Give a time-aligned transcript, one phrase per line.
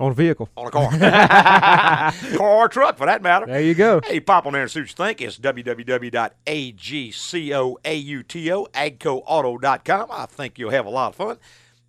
[0.00, 0.48] On a vehicle.
[0.56, 0.90] on a car.
[2.36, 3.46] car or truck, for that matter.
[3.46, 4.00] There you go.
[4.04, 5.20] Hey, pop on there and see what you think.
[5.20, 6.30] It's www.agcoauto,
[8.72, 10.08] agcoauto.com.
[10.10, 11.38] I think you'll have a lot of fun.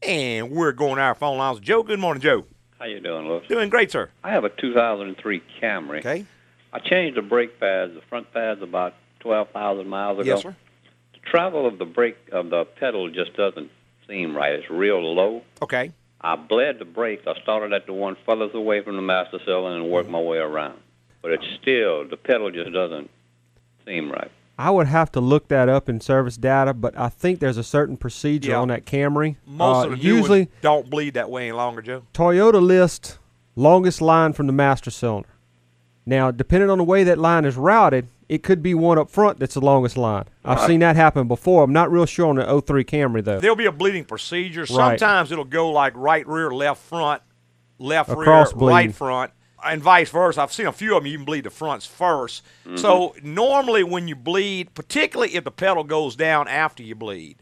[0.03, 1.59] And we're going to our phone lines.
[1.59, 2.45] Joe, good morning, Joe.
[2.77, 3.47] How you doing, Louis?
[3.47, 4.09] Doing great, sir.
[4.23, 5.99] I have a 2003 Camry.
[5.99, 6.25] Okay.
[6.73, 10.27] I changed the brake pads, the front pads, about 12,000 miles ago.
[10.27, 10.55] Yes, sir.
[11.13, 13.71] The travel of the brake of the pedal just doesn't
[14.07, 14.53] seem right.
[14.53, 15.41] It's real low.
[15.61, 15.91] Okay.
[16.21, 17.23] I bled the brakes.
[17.27, 20.37] I started at the one furthest away from the master cylinder and worked my way
[20.37, 20.79] around.
[21.21, 23.09] But it's still the pedal just doesn't
[23.85, 24.31] seem right.
[24.57, 27.63] I would have to look that up in service data, but I think there's a
[27.63, 28.59] certain procedure Yeah.
[28.61, 29.35] on that Camry.
[29.45, 32.03] Most Uh, of the new usually ones don't bleed that way any longer, Joe.
[32.13, 33.19] Toyota lists
[33.57, 35.29] longest line from the master cylinder.
[36.05, 39.39] Now, depending on the way that line is routed, it could be one up front
[39.39, 40.25] that's the longest line.
[40.43, 40.67] I've Right.
[40.67, 41.63] seen that happen before.
[41.63, 43.39] I'm not real sure on the 03 Camry though.
[43.39, 44.61] There'll be a bleeding procedure.
[44.61, 44.99] Right.
[44.99, 47.21] Sometimes it'll go like right rear, left front,
[47.77, 48.75] left Across rear, bleeding.
[48.75, 49.31] right front,
[49.63, 50.41] and vice versa.
[50.41, 52.77] I've seen a few of them even bleed the fronts 1st mm-hmm.
[52.77, 57.37] So normally when you bleed, particularly if the pedal goes down after you bleed,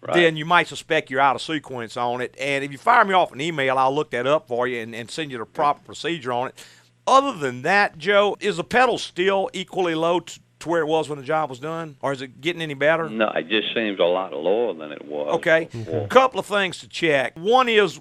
[0.00, 0.14] Right.
[0.14, 2.32] then you might suspect you're out of sequence on it.
[2.38, 4.94] And if you fire me off an email, I'll look that up for you and,
[4.94, 6.64] and send you the proper procedure on it.
[7.08, 11.08] Other than that, Joe, is the pedal still equally low t- to where it was
[11.08, 13.08] when the job was done, or is it getting any better?
[13.08, 15.34] no, it just seems a lot lower than it was.
[15.36, 15.68] Okay.
[15.90, 17.36] A couple of things to check.
[17.38, 18.00] One is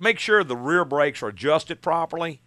[0.00, 2.40] make sure the rear brakes are adjusted properly.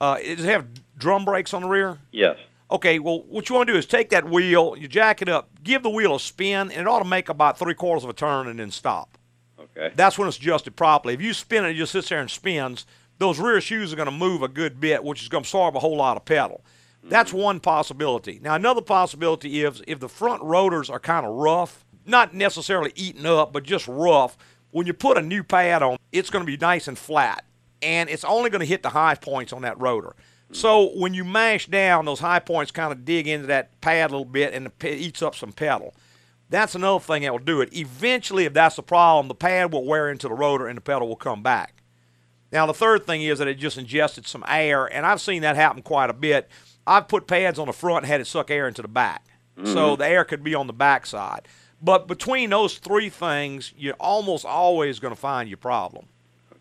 [0.00, 0.66] Uh, does it have
[0.96, 1.98] drum brakes on the rear?
[2.12, 2.36] Yes.
[2.70, 5.50] Okay, well, what you want to do is take that wheel, you jack it up,
[5.64, 8.12] give the wheel a spin, and it ought to make about three quarters of a
[8.14, 9.18] turn and then stop.
[9.58, 9.92] Okay.
[9.96, 11.14] That's when it's adjusted properly.
[11.14, 12.86] If you spin it, it just sits there and spins,
[13.20, 15.76] those rear shoes are going to move a good bit, which is going to absorb
[15.76, 16.64] a whole lot of pedal.
[17.04, 17.42] That's mm-hmm.
[17.42, 18.40] one possibility.
[18.42, 23.26] Now, another possibility is if the front rotors are kind of rough, not necessarily eaten
[23.26, 24.38] up, but just rough,
[24.70, 27.44] when you put a new pad on, it's going to be nice and flat,
[27.82, 30.14] and it's only going to hit the high points on that rotor.
[30.50, 30.56] Mm.
[30.56, 34.12] So when you mash down, those high points kind of dig into that pad a
[34.12, 35.94] little bit, and it eats up some pedal.
[36.48, 37.76] That's another thing that will do it.
[37.76, 41.06] Eventually, if that's the problem, the pad will wear into the rotor and the pedal
[41.06, 41.79] will come back.
[42.52, 45.56] Now, the third thing is that it just ingested some air, and I've seen that
[45.56, 46.48] happen quite a bit.
[46.86, 49.24] I've put pads on the front and had it suck air into the back.
[49.56, 50.00] So mm-hmm.
[50.00, 51.46] the air could be on the back side.
[51.82, 56.06] But between those three things, you're almost always going to find your problem.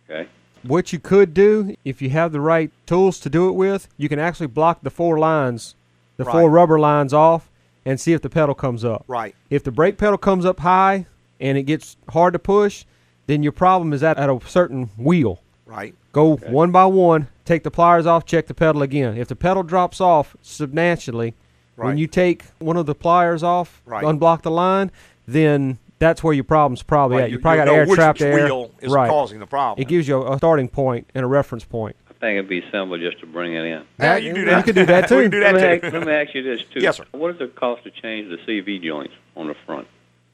[0.09, 0.29] Okay.
[0.63, 4.09] What you could do, if you have the right tools to do it with, you
[4.09, 5.75] can actually block the four lines,
[6.17, 7.49] the four rubber lines off,
[7.85, 9.05] and see if the pedal comes up.
[9.07, 9.35] Right.
[9.49, 11.05] If the brake pedal comes up high
[11.39, 12.83] and it gets hard to push,
[13.27, 15.41] then your problem is at, at a certain wheel.
[15.69, 15.93] Right.
[16.11, 19.15] Go one by one, take the pliers off, check the pedal again.
[19.17, 21.35] If the pedal drops off substantially,
[21.75, 24.03] when you take one of the pliers off, Right.
[24.03, 24.91] unblock the line,
[25.27, 27.29] then that's where your problem's probably Right, at.
[27.29, 28.33] You, you- probably you'll got know air which trapped air.
[28.35, 29.09] wheel is right.
[29.09, 29.81] causing the problem.
[29.81, 31.95] It gives you a starting point and a reference point.
[32.09, 33.83] I think it'd be simple just to bring it in.
[33.99, 34.65] Yeah, you can do You that.
[34.65, 35.21] could do that, we too.
[35.23, 35.85] can do that let, me too.
[35.87, 36.79] ask, let me ask you this too.
[36.81, 37.05] Yes, sir.
[37.11, 39.87] What does it cost to change the CV joints on the front?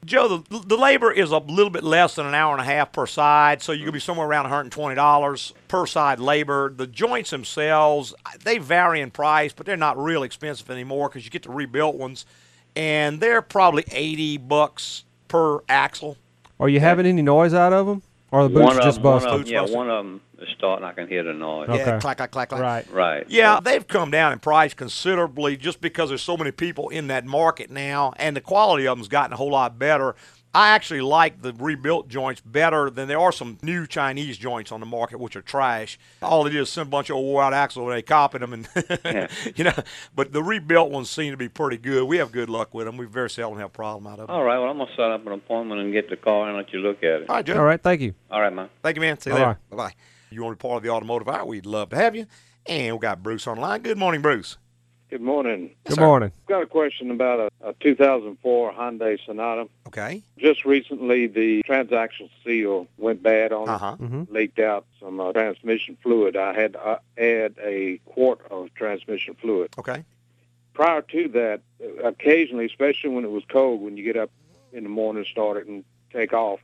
[0.06, 2.92] Joe, the, the labor is a little bit less than an hour and a half
[2.92, 6.72] per side, so you're gonna be somewhere around $120 per side labor.
[6.74, 8.14] The joints themselves,
[8.44, 11.96] they vary in price, but they're not real expensive anymore because you get the rebuilt
[11.96, 12.24] ones,
[12.74, 16.16] and they're probably 80 bucks per axle.
[16.60, 18.02] Are you having any noise out of them?
[18.30, 19.28] Or the boots one just of 'em- one busted?
[19.28, 19.76] of 'em- Boots yeah, busted.
[19.76, 20.84] one of them is starting.
[20.84, 21.68] I can hear the noise.
[21.68, 21.78] Okay.
[21.78, 22.60] Yeah, clack, clack, clack, clack.
[22.60, 22.90] Right.
[22.90, 23.26] Right.
[23.28, 27.24] Yeah, they've come down in price considerably just because there's so many people in that
[27.24, 30.14] market now, and the quality of them's gotten a whole lot better.
[30.54, 34.80] I actually like the rebuilt joints better than there are some new Chinese joints on
[34.80, 35.98] the market, which are trash.
[36.22, 38.38] All it is is send a bunch of old wore out axles, and they copy
[38.38, 38.68] them, and
[39.54, 39.74] you know.
[40.14, 42.04] But the rebuilt ones seem to be pretty good.
[42.04, 42.96] We have good luck with them.
[42.96, 44.36] We very seldom have a problem out of them.
[44.36, 44.58] All right.
[44.58, 46.98] Well, I'm gonna set up an appointment and get the car and let you look
[47.02, 47.28] at it.
[47.28, 47.58] All right, Joe.
[47.58, 48.14] All right, thank you.
[48.30, 48.70] All right, man.
[48.82, 49.20] Thank you, man.
[49.20, 49.46] See you Bye-bye.
[49.46, 49.60] later.
[49.68, 49.92] Bye bye.
[50.30, 51.44] You want to be part of the automotive hour?
[51.44, 52.26] We'd love to have you.
[52.66, 53.82] And we got Bruce on the line.
[53.82, 54.56] Good morning, Bruce.
[55.08, 55.70] Good morning.
[55.84, 56.00] Good sir.
[56.04, 56.32] morning.
[56.42, 59.68] I've got a question about a, a 2004 Hyundai Sonata.
[59.86, 60.24] Okay.
[60.36, 63.96] Just recently, the transaction seal went bad on Uh huh.
[63.96, 66.36] hmm it, leaked out some uh, transmission fluid.
[66.36, 69.74] I had to uh, add a quart of transmission fluid.
[69.78, 70.04] Okay.
[70.74, 74.30] Prior to that, uh, occasionally, especially when it was cold, when you get up
[74.72, 76.58] in the morning, start it, and take off,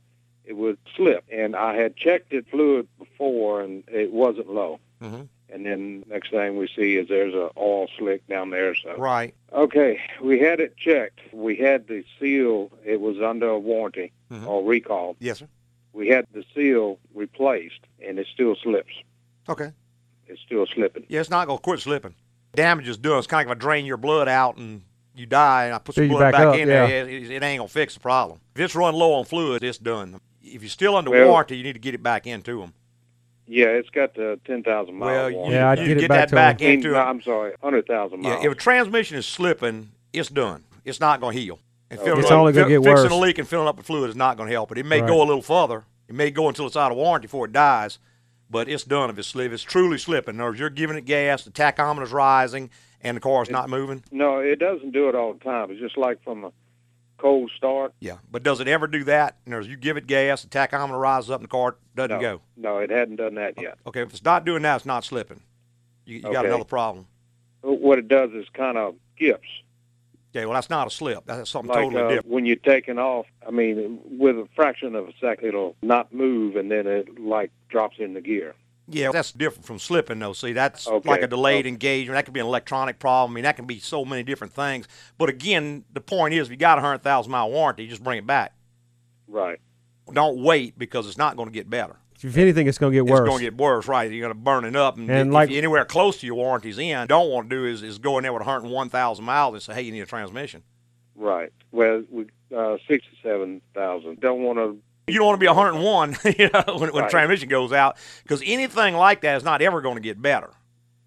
[0.45, 1.23] it would slip.
[1.31, 4.79] And I had checked it fluid before, and it wasn't low.
[5.01, 5.27] Mhm.
[5.49, 8.73] And then next thing we see is there's a oil slick down there.
[8.73, 9.35] So Right.
[9.53, 11.19] Okay, we had it checked.
[11.31, 12.71] We had the seal.
[12.83, 14.47] It was under a warranty Mhm.
[14.47, 15.15] or recall.
[15.19, 15.47] Yes, sir.
[15.93, 18.93] We had the seal replaced, and it still slips.
[19.47, 19.69] Okay.
[20.27, 21.05] It's still slipping.
[21.07, 22.15] Yeah, it's not gonna quit slipping.
[22.55, 23.19] Damage is done.
[23.19, 24.81] It's kind of gonna drain your blood out and
[25.15, 25.65] you die.
[25.65, 26.87] And I put some blood back back, up, in yeah.
[26.87, 27.07] there.
[27.09, 28.39] It, it ain't gonna fix the problem.
[28.55, 30.19] If it's run low on fluid, it's done.
[30.53, 32.73] If you're still under Well- warranty, you need to get it back into them.
[33.45, 35.09] Yeah, it's got the ten thousand miles.
[35.11, 35.55] Well, you, warranty.
[35.55, 37.07] Yeah, I'd get it get back that back I mean, into no, them.
[37.07, 38.41] I'm sorry, hundred thousand miles.
[38.41, 40.63] Yeah, if a transmission is slipping, it's done.
[40.85, 41.59] It's not gonna heal.
[41.89, 42.11] And Okay.
[42.19, 44.15] It's up- only gonna fi- get Fixing a leak and filling up with fluid is
[44.15, 44.77] not gonna help it.
[44.77, 45.07] It may Right.
[45.07, 45.83] go a little further.
[46.07, 47.99] It may go until it's out of warranty before it dies,
[48.49, 50.35] but it's done if it's, if it's truly slipping.
[50.35, 52.69] In other words, you're giving it gas, the tachometer's rising,
[53.01, 54.03] and the car's not moving.
[54.11, 55.69] no, it doesn't do it all the time.
[55.69, 56.51] It's just like from a
[57.23, 57.93] cold start.
[58.01, 59.37] Yeah, but does it ever do that?
[59.45, 62.17] In other words, you give it gas, the tachometer rises up, and the car doesn't
[62.17, 62.41] No, go.
[62.57, 63.77] no, it hadn't done that yet.
[63.87, 65.39] Okay, if it's not doing that, it's not slipping.
[66.05, 67.07] You, you got another problem.
[67.61, 69.47] What it does is kind of skips.
[70.35, 71.23] Okay, well that's not a slip.
[71.25, 72.27] That's something like totally uh, different.
[72.27, 73.25] when you're taking off.
[73.47, 77.51] I mean, with a fraction of a second, it'll not move, and then it like
[77.69, 78.53] drops in the gear.
[78.87, 80.33] Yeah, that's different from slipping, though.
[80.33, 81.09] See, that's Okay.
[81.09, 81.69] like a delayed Okay.
[81.69, 82.15] engagement.
[82.17, 83.31] That could be an electronic problem.
[83.31, 84.87] I mean, that can be so many different things.
[85.17, 88.17] But again, the point is, if you got a hundred thousand mile warranty, just bring
[88.19, 88.53] it back.
[89.27, 89.59] Right.
[90.11, 91.95] Don't wait because it's not going to get better.
[92.21, 93.19] If anything, it's going to get worse.
[93.21, 94.09] It's going to get worse, right?
[94.09, 96.35] You're going to burn it up, and, And if like- you're anywhere close to your
[96.35, 99.61] warranty's end, don't want to do is, is go in there with 101,000 miles and
[99.63, 100.63] say, hey, you need a transmission.
[101.15, 101.51] Right.
[101.71, 102.25] Well, we
[102.55, 104.19] uh, sixty-seven thousand.
[104.19, 104.79] Don't want to.
[105.07, 107.09] You don't want to be 101 you know, when, when the Right.
[107.11, 110.51] transmission goes out because anything like that is not ever going to get better.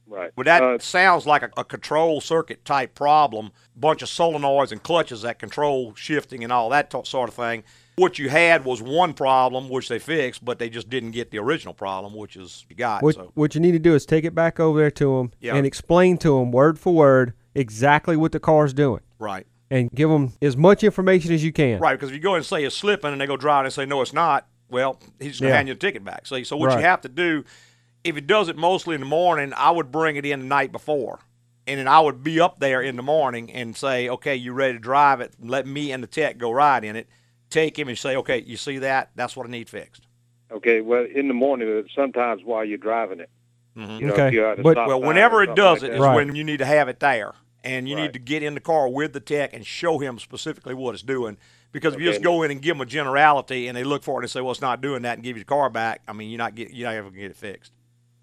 [0.08, 0.30] Right.
[0.36, 3.50] But that Uh, sounds like a, a control circuit type problem.
[3.74, 7.64] Bunch of solenoids and clutches that control shifting and all that t- sort of thing.
[7.96, 11.38] What you had was one problem, which they fixed, but they just didn't get the
[11.38, 13.02] original problem, which is you got.
[13.02, 15.32] What, so what you need to do is take it back over there to them
[15.40, 15.56] Yeah.
[15.56, 20.08] and explain to them word for word exactly what the car's doing, right, and give
[20.10, 21.80] them as much information as you can.
[21.80, 21.94] right.
[21.94, 24.00] Because if you go and say it's slipping, and they go drive and say no,
[24.02, 24.46] it's not.
[24.70, 25.56] Well, he's gonna Yeah.
[25.56, 26.26] hand you a ticket back.
[26.26, 26.78] See, so what Right.
[26.78, 27.44] you have to do,
[28.04, 30.72] if it does it mostly in the morning, I would bring it in the night
[30.72, 31.20] before.
[31.68, 34.74] And then I would be up there in the morning and say, okay, you ready
[34.74, 35.32] to drive it?
[35.40, 37.08] Let me and the tech go ride in it.
[37.50, 39.10] Take him and say, okay, you see that?
[39.16, 40.06] That's what I need fixed.
[40.52, 40.80] Okay.
[40.80, 43.30] Well, in the morning, uh, sometimes while you're driving it.
[43.76, 44.00] Mhm.
[44.00, 44.32] You know, Okay.
[44.32, 45.96] you're at a But- Well, whenever it does like it that.
[45.96, 46.14] is Right.
[46.14, 47.32] when you need to have it there.
[47.66, 48.04] And you Right.
[48.04, 51.02] need to get in the car with the tech and show him specifically what it's
[51.02, 51.36] doing.
[51.72, 54.20] Because if you just go in and give them a generality and they look for
[54.20, 56.12] it and say, well, it's not doing that and give you the car back, I
[56.12, 57.72] mean, you're not, get, you're not ever going to get it fixed.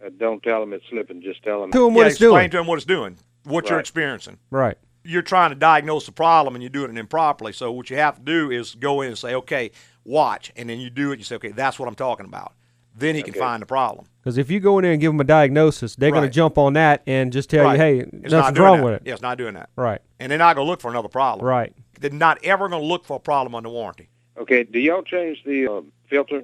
[0.03, 1.21] Uh, don't tell them it's slipping.
[1.21, 1.71] Just tell them.
[1.71, 2.51] To them what yeah, it's explain doing.
[2.51, 4.39] to him what it's doing, what you're experiencing.
[4.49, 4.77] Right.
[5.03, 7.51] You're trying to diagnose the problem and you're doing it improperly.
[7.51, 9.71] So what you have to do is go in and say, okay,
[10.05, 11.19] watch, and then you do it.
[11.19, 12.53] You say, okay, that's what I'm talking about.
[12.95, 14.05] Then he can find the problem.
[14.21, 16.57] Because if you go in there and give them a diagnosis, they're going to jump
[16.57, 17.73] on that and just tell Right.
[17.73, 18.83] you, hey, It's not nothing's doing wrong that.
[18.85, 19.01] with it.
[19.05, 19.69] Yeah, it's not doing that.
[19.75, 20.01] Right.
[20.19, 21.45] And they're not going to look for another problem.
[21.45, 21.73] Right.
[21.99, 24.09] They're not ever going to look for a problem under warranty.
[24.37, 24.63] Okay.
[24.63, 26.43] Do y'all change the uh, filter,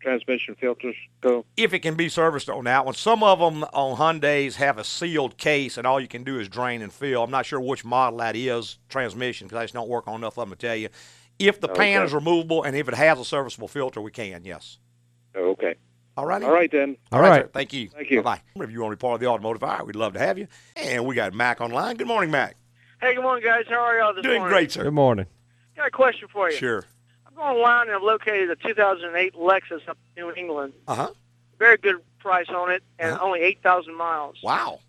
[0.00, 0.96] transmission filters?
[1.20, 1.44] Go.
[1.56, 2.94] if it can be serviced on that one.
[2.94, 6.48] Some of them on Hyundai's have a sealed case, and all you can do is
[6.48, 7.22] drain and fill.
[7.22, 10.36] I'm not sure which model that is, transmission, because I just don't work on enough
[10.38, 10.88] of them to tell you.
[11.38, 14.78] If the pan is removable and if it has a serviceable filter, we can, yes.
[15.34, 15.74] Oh, okay.
[16.16, 16.44] All righty.
[16.44, 16.96] All right then.
[17.12, 17.42] All right.
[17.44, 17.50] sir.
[17.52, 17.88] Thank you.
[17.88, 18.22] Thank you.
[18.22, 18.64] Bye bye.
[18.64, 20.48] If you want to be part of the automotive hour, we'd love to have you.
[20.76, 21.96] And we got Mac online.
[21.96, 22.56] Good morning, Mac.
[23.00, 23.64] Hey, good morning, guys.
[23.68, 24.52] How are y'all this Doing morning?
[24.54, 24.82] great, sir.
[24.84, 25.26] Good morning.
[25.76, 26.56] got a question for you.
[26.56, 26.84] Sure.
[27.26, 30.72] I'm going online and I've located a 2008 Lexus up in New England.
[30.86, 31.10] Uh huh.
[31.58, 33.24] Very good price on it, and Uh-huh.
[33.24, 34.36] only 8,000 miles.
[34.42, 34.80] Wow.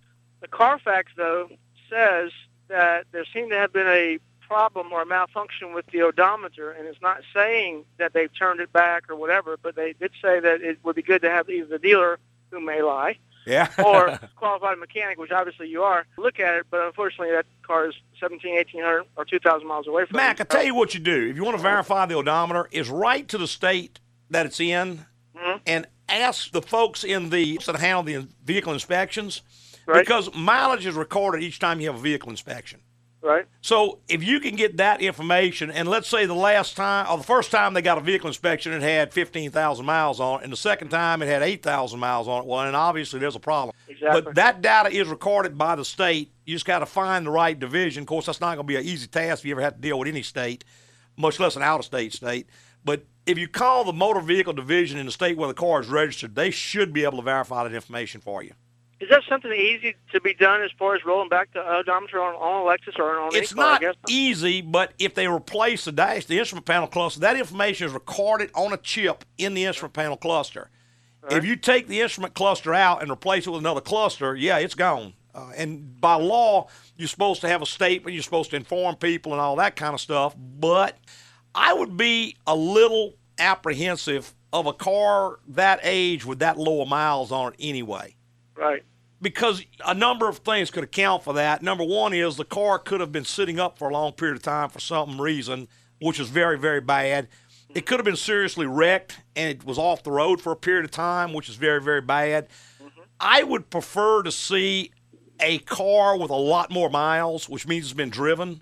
[0.41, 1.49] The Carfax, though,
[1.89, 2.31] says
[2.67, 4.17] that there seemed to have been a
[4.51, 8.71] problem or a malfunction with the odometer, and it's not saying that they've turned it
[8.73, 11.67] back or whatever, but they did say that it would be good to have either
[11.67, 13.69] the dealer, who may lie, Yeah.
[13.85, 17.87] or a qualified mechanic, which obviously you are, look at it, but unfortunately that car
[17.87, 21.29] is 17, 1800 or 2,000 miles away from Mac, I tell you what you do.
[21.29, 25.05] If you want to verify the odometer, is write to the state that it's in
[25.35, 25.61] Mhm.
[25.65, 29.41] and ask the folks in the that handle the vehicle inspections
[29.87, 30.01] Right.
[30.05, 32.81] because mileage is recorded each time you have a vehicle inspection.
[33.23, 33.45] Right?
[33.61, 37.23] So if you can get that information, and let's say the last time or the
[37.23, 40.51] first time they got a vehicle inspection, it had fifteen thousand miles on it, and
[40.51, 42.47] the second time it had eight thousand miles on it.
[42.47, 43.75] Well, and obviously there's a problem.
[43.87, 44.21] Exactly.
[44.21, 46.31] But that data is recorded by the state.
[46.45, 48.01] You just got to find the right division.
[48.01, 49.81] Of course, that's not going to be an easy task if you ever have to
[49.81, 50.63] deal with any state,
[51.15, 52.47] much less an out-of-state state.
[52.83, 55.87] But if you call the motor vehicle division in the state where the car is
[55.87, 58.53] registered, they should be able to verify that information for you.
[59.01, 62.35] Is that something easy to be done as far as rolling back the odometer on,
[62.35, 63.79] on Lexus or on It's car?
[63.81, 67.93] Not easy, but if they replace the dash, the instrument panel cluster, that information is
[67.93, 70.69] recorded on a chip in the instrument panel cluster.
[71.29, 74.75] If you take the instrument cluster out and replace it with another cluster, yeah, it's
[74.75, 75.13] gone.
[75.33, 76.67] Uh, and by law,
[76.97, 79.93] you're supposed to have a statement, you're supposed to inform people and all that kind
[79.93, 80.35] of stuff.
[80.37, 80.97] But
[81.55, 86.87] I would be a little apprehensive of a car that age with that low of
[86.87, 88.15] miles on it anyway
[88.61, 88.83] Right.
[89.21, 91.61] Because a number of things could account for that.
[91.61, 94.43] Number one is the car could have been sitting up for a long period of
[94.43, 95.67] time for some reason,
[95.99, 97.27] which is very, very bad.
[97.73, 100.85] It could have been seriously wrecked and it was off the road for a period
[100.85, 102.47] of time, which is very, very bad.
[103.19, 104.91] I would prefer to see
[105.39, 108.61] a car with a lot more miles, which means it's been driven.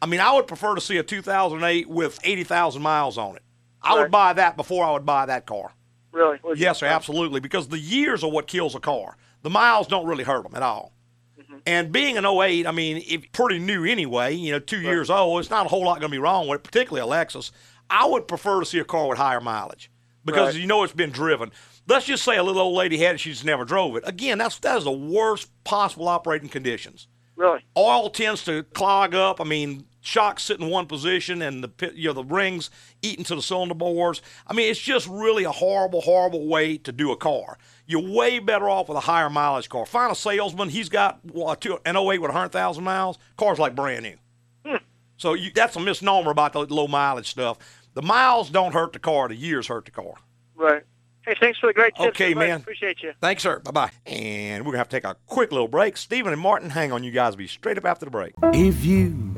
[0.00, 3.42] I mean, I would prefer to see a 2008 with 80,000 miles on it.
[3.80, 5.72] I would buy that before I would buy that car.
[6.12, 6.38] Really?
[6.56, 7.40] Yes, sir, absolutely.
[7.40, 9.16] Because the years are what kills a car.
[9.42, 10.92] The miles don't really hurt them at all.
[11.40, 11.56] Mm-hmm.
[11.66, 15.40] And being an 08, I mean, if pretty new anyway, you know, two years old,
[15.40, 17.50] it's not a whole lot going to be wrong with it, particularly a Lexus.
[17.90, 19.90] I would prefer to see a car with higher mileage
[20.24, 20.60] because Right.
[20.60, 21.50] you know it's been driven.
[21.88, 24.04] Let's just say a little old lady had it, she just never drove it.
[24.06, 27.60] Again, that's that is the worst possible operating conditions Really?
[27.76, 29.40] oil tends to clog up.
[29.40, 32.70] I mean, shocks sit in one position, and the you know the rings
[33.02, 34.22] eat into the cylinder bores.
[34.46, 37.58] I mean, it's just really a horrible, horrible way to do a car.
[37.86, 39.84] You're way better off with a higher mileage car.
[39.86, 40.68] Find a salesman.
[40.68, 43.18] He's got what, two- an 08 with 100,000 miles.
[43.36, 44.16] Car's like brand new.
[44.64, 44.76] Hmm.
[45.16, 47.58] So you, that's a misnomer about the low mileage stuff.
[47.94, 49.28] The miles don't hurt the car.
[49.28, 50.14] The years hurt the car.
[50.54, 50.82] Right.
[51.26, 52.08] Hey, thanks for the great tips.
[52.08, 52.48] Okay, everybody.
[52.50, 52.60] man.
[52.60, 53.12] Appreciate you.
[53.20, 53.60] Thanks, sir.
[53.60, 53.90] Bye bye.
[54.06, 55.96] And we're gonna have to take a quick little break.
[55.96, 57.04] Stephen and Martin, hang on.
[57.04, 58.32] You guys be straight up after the break.
[58.52, 59.36] If you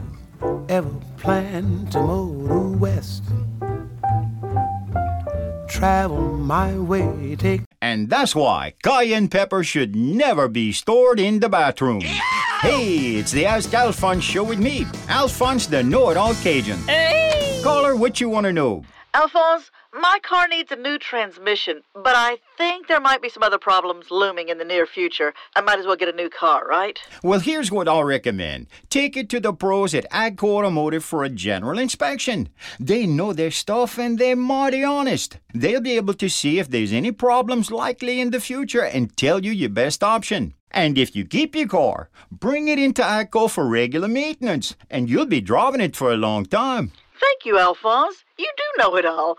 [0.70, 3.24] ever plan to motor west,
[5.68, 11.50] travel my way, take And that's why cayenne pepper should never be stored in the
[11.50, 12.00] bathroom.
[12.62, 16.78] Hey, it's the Ask Alphonse show with me, Alphonse the know-it-all Cajun.
[16.88, 17.60] Hey!
[17.62, 18.86] Caller, what you want to know?
[19.12, 23.58] Alphonse, my car needs a new transmission, but I think there might be some other
[23.58, 25.32] problems looming in the near future.
[25.54, 26.98] I might as well get a new car, right?
[27.22, 28.66] Well, here's what I'll recommend.
[28.90, 32.48] Take it to the pros at Agco Automotive for a general inspection.
[32.80, 35.38] They know their stuff and they're mighty honest.
[35.54, 39.44] They'll be able to see if there's any problems likely in the future and tell
[39.44, 40.54] you your best option.
[40.72, 45.26] And if you keep your car, bring it into Agco for regular maintenance, and you'll
[45.26, 46.90] be driving it for a long time.
[47.20, 48.24] Thank you, Alphonse.
[48.36, 49.38] You do know it all.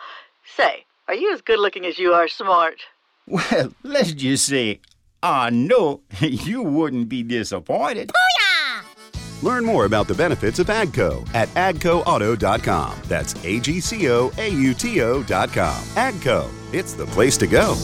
[0.56, 2.82] Say, are you as good looking as you are smart?
[3.28, 4.80] Well, let's just say,
[5.22, 8.10] I know you wouldn't be disappointed.
[8.10, 9.44] Booyah!
[9.44, 13.02] Learn more about the benefits of AGCO at agcoauto.com.
[13.06, 15.84] That's A G C O A U T O.com.
[15.96, 17.76] AGCO, it's the place to go.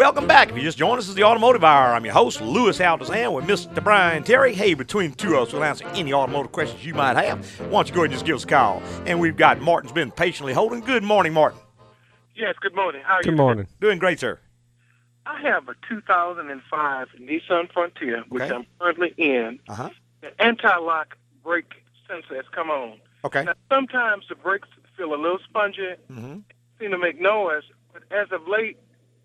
[0.00, 0.48] Welcome back.
[0.48, 1.92] If you just joined us, this is the Automotive Hour.
[1.94, 3.84] I'm your host, Louis Altazan, with Mr.
[3.84, 4.54] Brian Terry.
[4.54, 7.44] Hey, between the two of us, we'll answer any automotive questions you might have.
[7.60, 8.82] Why don't you go ahead and just give us a call?
[9.04, 10.80] And we've got Martin's been patiently holding.
[10.80, 11.60] Good morning, Martin.
[12.34, 13.02] Yes, good morning.
[13.04, 13.32] How are Good you?
[13.32, 13.66] Good morning.
[13.78, 14.38] Doing great, sir.
[15.26, 18.54] I have a 2005 Nissan Frontier, which Okay.
[18.54, 19.58] I'm currently in.
[19.68, 19.90] Uh huh.
[20.22, 21.74] The anti-lock brake
[22.08, 22.96] sensor has come on.
[23.26, 23.44] Okay.
[23.44, 26.38] Now, sometimes the brakes feel a little spongy, Mm-hmm.
[26.80, 28.78] seem to make noise, but as of late,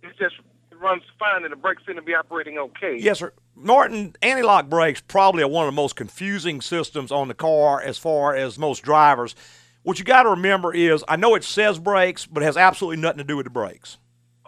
[0.03, 0.36] it just
[0.79, 2.98] runs fine and the brakes seem to be operating okay.
[3.00, 3.34] Yes, sir.
[3.55, 7.98] Norton anti-lock brakes probably are one of the most confusing systems on the car as
[7.98, 9.36] far as most drivers.
[9.84, 13.01] What you got to remember is, I know it says brakes, but it has absolutely
[13.01, 13.98] nothing to do with the brakes.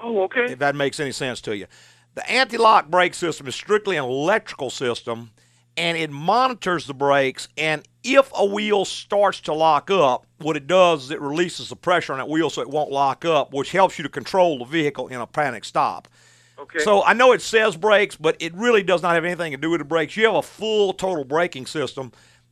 [0.01, 0.51] Oh, okay.
[0.51, 1.67] if that makes any sense to you.
[2.15, 5.31] The anti-lock brake system is strictly an electrical system,
[5.75, 7.47] and it monitors the brakes.
[7.57, 11.75] And if a wheel starts to lock up, what it does is it releases the
[11.75, 14.65] pressure on that wheel so it won't lock up, which helps you to control the
[14.65, 16.07] vehicle in a panic stop.
[16.59, 16.79] Okay.
[16.79, 19.69] So I know it says brakes, but it really does not have anything to do
[19.69, 20.17] with the brakes.
[20.17, 22.11] You have a full total braking system,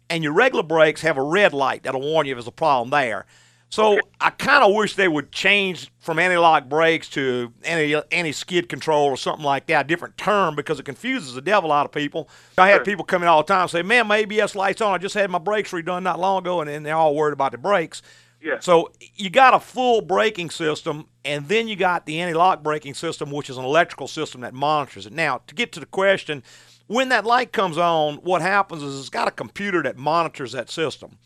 [0.09, 2.91] and your regular brakes have a red light that'll warn you if there's a problem
[2.91, 3.25] there.
[3.69, 9.05] So I kind of wish they would change from anti-lock brakes to anti anti-skid control
[9.07, 12.29] or something like that, a different term because it confuses the devil out of people.
[12.57, 14.93] I had people come in all the time and say, "Man, my ABS lights on.
[14.93, 17.51] I just had my brakes redone not long ago," and, and they're all worried about
[17.51, 18.01] the brakes.
[18.45, 18.59] Yeah.
[18.59, 23.31] So you got a full braking system, and then you got the anti-lock braking system,
[23.31, 25.13] which is an electrical system that monitors it.
[25.13, 26.43] Now, to get to the question,
[26.85, 30.69] when that light comes on, what happens is it's got a computer that monitors that
[30.69, 31.17] system.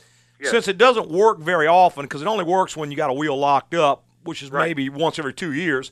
[0.41, 3.38] Since it doesn't work very often, because it only works when you got a wheel
[3.38, 5.91] locked up, which is maybe once every two years,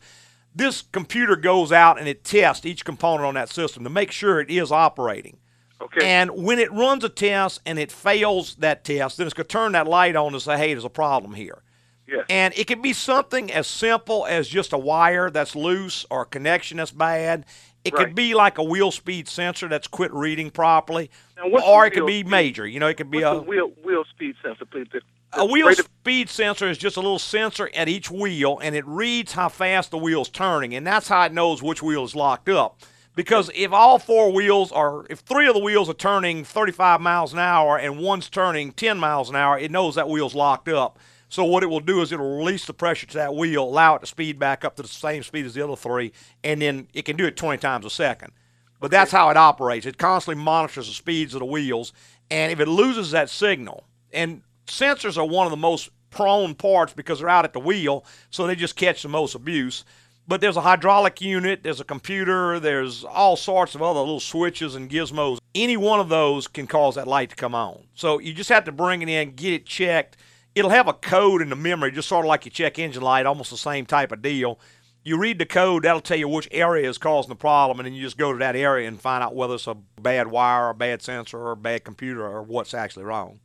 [0.56, 4.40] this computer goes out and it tests each component on that system to make sure
[4.40, 5.38] it is operating.
[5.82, 6.06] Okay.
[6.08, 9.52] And when it runs a test and it fails that test, then it's going to
[9.52, 11.62] turn that light on and say, hey, there's a problem here.
[12.08, 12.26] Yes.
[12.30, 16.26] And it can be something as simple as just a wire that's loose or a
[16.26, 17.46] connection that's bad.
[17.84, 18.06] It Right.
[18.08, 21.10] could be like a wheel speed sensor that's quit reading properly,
[21.42, 22.28] or it could be speed?
[22.28, 22.66] major.
[22.68, 24.88] You know, it could be What's a wheel wheel speed sensor, please?
[24.92, 25.02] The-
[25.34, 28.74] the a wheel of- speed sensor is just a little sensor at each wheel, and
[28.76, 32.16] it reads how fast the wheel's turning, and that's how it knows which wheel is
[32.16, 32.82] locked up.
[33.18, 37.34] Because if all four wheels are, if three of the wheels are turning 35 miles
[37.34, 41.00] an hour and one's turning 10 miles an hour, it knows that wheel's locked up.
[41.28, 44.02] So what it will do is it'll release the pressure to that wheel, allow it
[44.02, 47.06] to speed back up to the same speed as the other three, and then it
[47.06, 48.34] can do it 20 times a second.
[48.80, 49.88] But that's how it operates.
[49.88, 51.94] It constantly monitors the speeds of the wheels,
[52.30, 56.94] and if it loses that signal, and sensors are one of the most prone parts
[56.94, 59.86] because they're out at the wheel, so they just catch the most abuse.
[60.30, 64.76] But there's a hydraulic unit, there's a computer, there's all sorts of other little switches
[64.76, 65.38] and gizmos.
[65.56, 67.84] Any one of those can cause that light to come on.
[67.96, 70.18] So you just have to bring it in, get it checked.
[70.54, 73.26] It'll have a code in the memory, just sort of like your check engine light,
[73.26, 74.60] almost the same type of deal.
[75.06, 77.94] You read the code, that'll tell you which area is causing the problem, and then
[77.94, 80.70] you just go to that area and find out whether it's a bad wire, or
[80.72, 83.40] a bad sensor, or a bad computer, or what's actually wrong.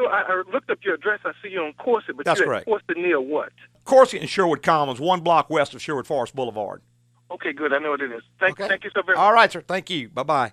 [0.00, 1.20] So I, I looked up your address.
[1.24, 2.66] I see you on Corset, but That's you're correct.
[2.66, 3.52] Corset near what?
[3.84, 6.80] Corset and Sherwood Commons, one block west of Sherwood Forest Boulevard.
[7.30, 7.72] Okay, good.
[7.72, 8.22] I know what it is.
[8.38, 8.68] Thank, Okay.
[8.68, 9.22] thank you so very much.
[9.22, 9.60] All right, sir.
[9.60, 10.08] Thank you.
[10.08, 10.52] Bye bye.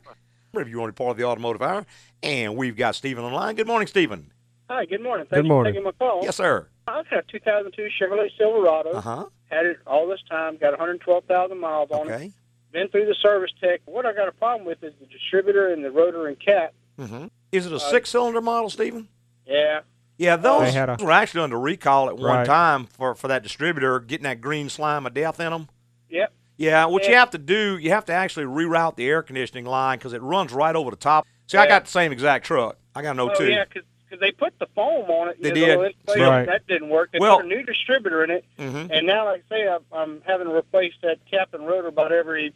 [0.53, 1.85] If you want to be part of the automotive hour,
[2.23, 3.55] and we've got Stephen online.
[3.55, 4.31] Good morning, Stephen.
[4.69, 5.25] Hi, good morning.
[5.25, 5.73] Good Thank you morning.
[5.73, 6.21] for taking my call.
[6.23, 6.67] Yes, sir.
[6.87, 8.91] I've got a 2002 Chevrolet Silverado.
[8.91, 9.25] Uh huh.
[9.49, 10.57] Had it all this time.
[10.57, 12.13] Got 112,000 miles on it.
[12.13, 12.31] Okay.
[12.73, 13.81] Been through the service tech.
[13.85, 16.73] What I got a problem with is the distributor and the rotor and cap.
[16.99, 17.27] Mm-hmm.
[17.51, 19.07] Is it a Uh, six-cylinder model, Stephen?
[19.47, 19.79] Yeah.
[20.17, 22.45] Yeah, those had a- were actually under recall at one Right.
[22.45, 25.69] time for, for that distributor getting that green slime of death in them.
[26.09, 26.33] Yep.
[26.57, 29.99] Yeah, what you have to do, you have to actually reroute the air conditioning line
[29.99, 31.27] because it runs right over the top.
[31.45, 32.77] See, I got the same exact truck.
[32.95, 33.47] I got an Oh 02.
[33.47, 35.41] yeah, because they put the foam on it.
[35.41, 35.67] They you did.
[35.77, 36.45] know, little Right.
[36.47, 37.11] That didn't work.
[37.11, 38.89] They Well- put a new distributor in it, Mhm.
[38.91, 42.11] and now, like I say, I'm, I'm having to replace that cap and rotor about
[42.11, 42.53] every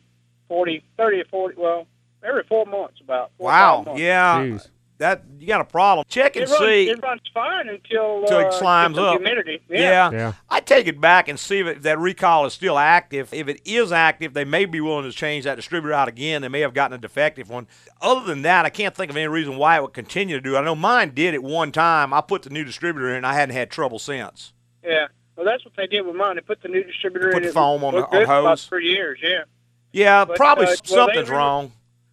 [0.47, 1.85] 40, 30 or 40, well,
[2.23, 3.29] every four months about.
[3.37, 3.83] Four Wow.
[3.85, 4.01] months.
[4.01, 4.39] Yeah.
[4.39, 4.67] Jeez.
[5.01, 6.05] That you got a problem.
[6.07, 6.89] Check and It runs, see.
[6.91, 9.13] it runs fine until, Till it uh, slimes gets up.
[9.17, 9.59] humidity.
[9.67, 10.11] Yeah.
[10.11, 10.33] Yeah.
[10.47, 13.33] I take it back and see if that recall is still active.
[13.33, 16.43] If it is active, they may be willing to change that distributor out again.
[16.43, 17.65] They may have gotten a defective one.
[17.99, 20.55] Other than that, I can't think of any reason why it would continue to do.
[20.55, 20.59] it.
[20.59, 22.13] I know mine did at one time.
[22.13, 23.15] I put the new distributor in.
[23.15, 24.53] and I hadn't had trouble since.
[24.83, 25.07] Yeah.
[25.35, 26.35] Well, that's what they did with mine.
[26.35, 27.43] They put the new distributor Put in.
[27.43, 28.65] the it foam on the- looked on good for About hose?
[28.67, 29.45] three years, yeah.
[29.93, 31.71] Yeah, But, probably uh, something's they re- wrong.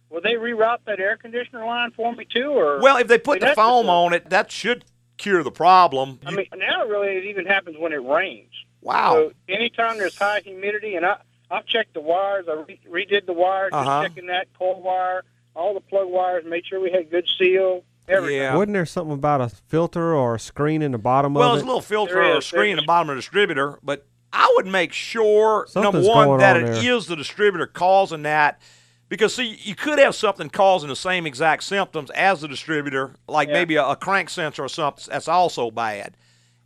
[0.09, 2.79] Will they reroute that air conditioner line for me too, or?
[2.81, 4.85] Well, if they put I mean, the foam the- on it, that should
[5.17, 6.19] cure the problem.
[6.25, 8.51] I mean, now really it even happens when it rains.
[8.81, 9.13] Wow.
[9.15, 11.17] So anytime there's high humidity, and I
[11.51, 12.45] I've checked the wires.
[12.47, 14.03] I re- redid the wires, Uh-huh.
[14.03, 15.23] just checking that coil wire,
[15.55, 17.83] all the plug wires, made sure we had good seal.
[18.07, 18.37] Everything.
[18.37, 18.55] Yeah.
[18.55, 21.47] Wasn't there something about a filter or a screen in the bottom Well, of it?
[21.47, 21.65] Well, there's it?
[21.65, 24.51] a little filter There or a screen in the bottom of the distributor, but I
[24.55, 26.99] would make sure number one that on it is there.
[26.99, 28.61] the distributor causing that,
[29.09, 33.47] because see, you could have something causing the same exact symptoms as the distributor, like
[33.49, 33.53] Yeah.
[33.55, 36.15] maybe a, a crank sensor or something that's also bad,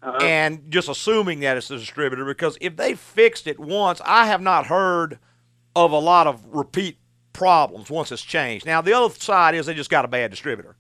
[0.02, 0.18] Uh-huh.
[0.22, 2.26] and just assuming that it's the distributor.
[2.26, 5.18] Because if they fixed it once, I have not heard
[5.76, 6.98] of a lot of repeat
[7.32, 8.66] problems once it's changed.
[8.66, 10.76] Now the other side is they just got a bad distributor,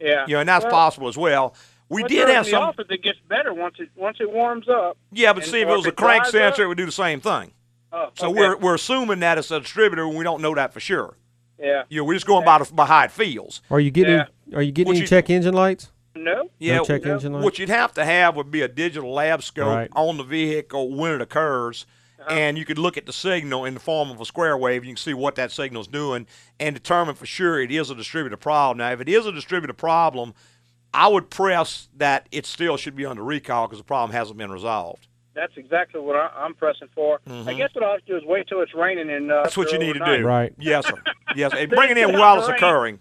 [0.00, 0.24] yeah.
[0.26, 1.54] you know, and that's Well, possible as well.
[1.88, 2.62] We did have me some.
[2.62, 4.96] off is it gets better once it once it warms up.
[5.12, 7.20] Yeah, but see, if it was a crank sensor, up- it would do the same
[7.20, 7.52] thing.
[7.92, 8.38] Oh, So okay.
[8.38, 11.16] we're we're assuming that it's a distributor, and we don't know that for sure.
[11.58, 11.82] yeah.
[11.88, 13.60] You know, we're just going by, the, by how it feels.
[13.70, 14.26] Are you getting Yeah.
[14.54, 15.90] Are you getting What any you- check engine lights?
[16.14, 16.50] No.
[16.58, 17.42] Yeah, check w- engine light?
[17.42, 19.90] what you'd have to have would be a digital lab scope Right.
[19.94, 21.86] on the vehicle when it occurs,
[22.20, 22.28] uh-huh.
[22.34, 24.84] and you could look at the signal in the form of a square wave.
[24.84, 26.26] You can see what that signal's doing
[26.60, 28.78] and determine for sure it is a distributor problem.
[28.78, 30.34] Now, if it is a distributor problem,
[30.92, 34.50] I would press that it still should be under recall because the problem hasn't been
[34.52, 35.06] resolved.
[35.34, 37.20] That's exactly what I, I'm pressing for.
[37.26, 37.56] I Mhm.
[37.56, 39.72] guess what I have to do is wait till it's raining and uh, That's what
[39.72, 40.26] you need to do.
[40.26, 40.52] Right?
[40.58, 41.02] Yes, sir.
[41.34, 42.98] Yes, and bring it in while it's occurring.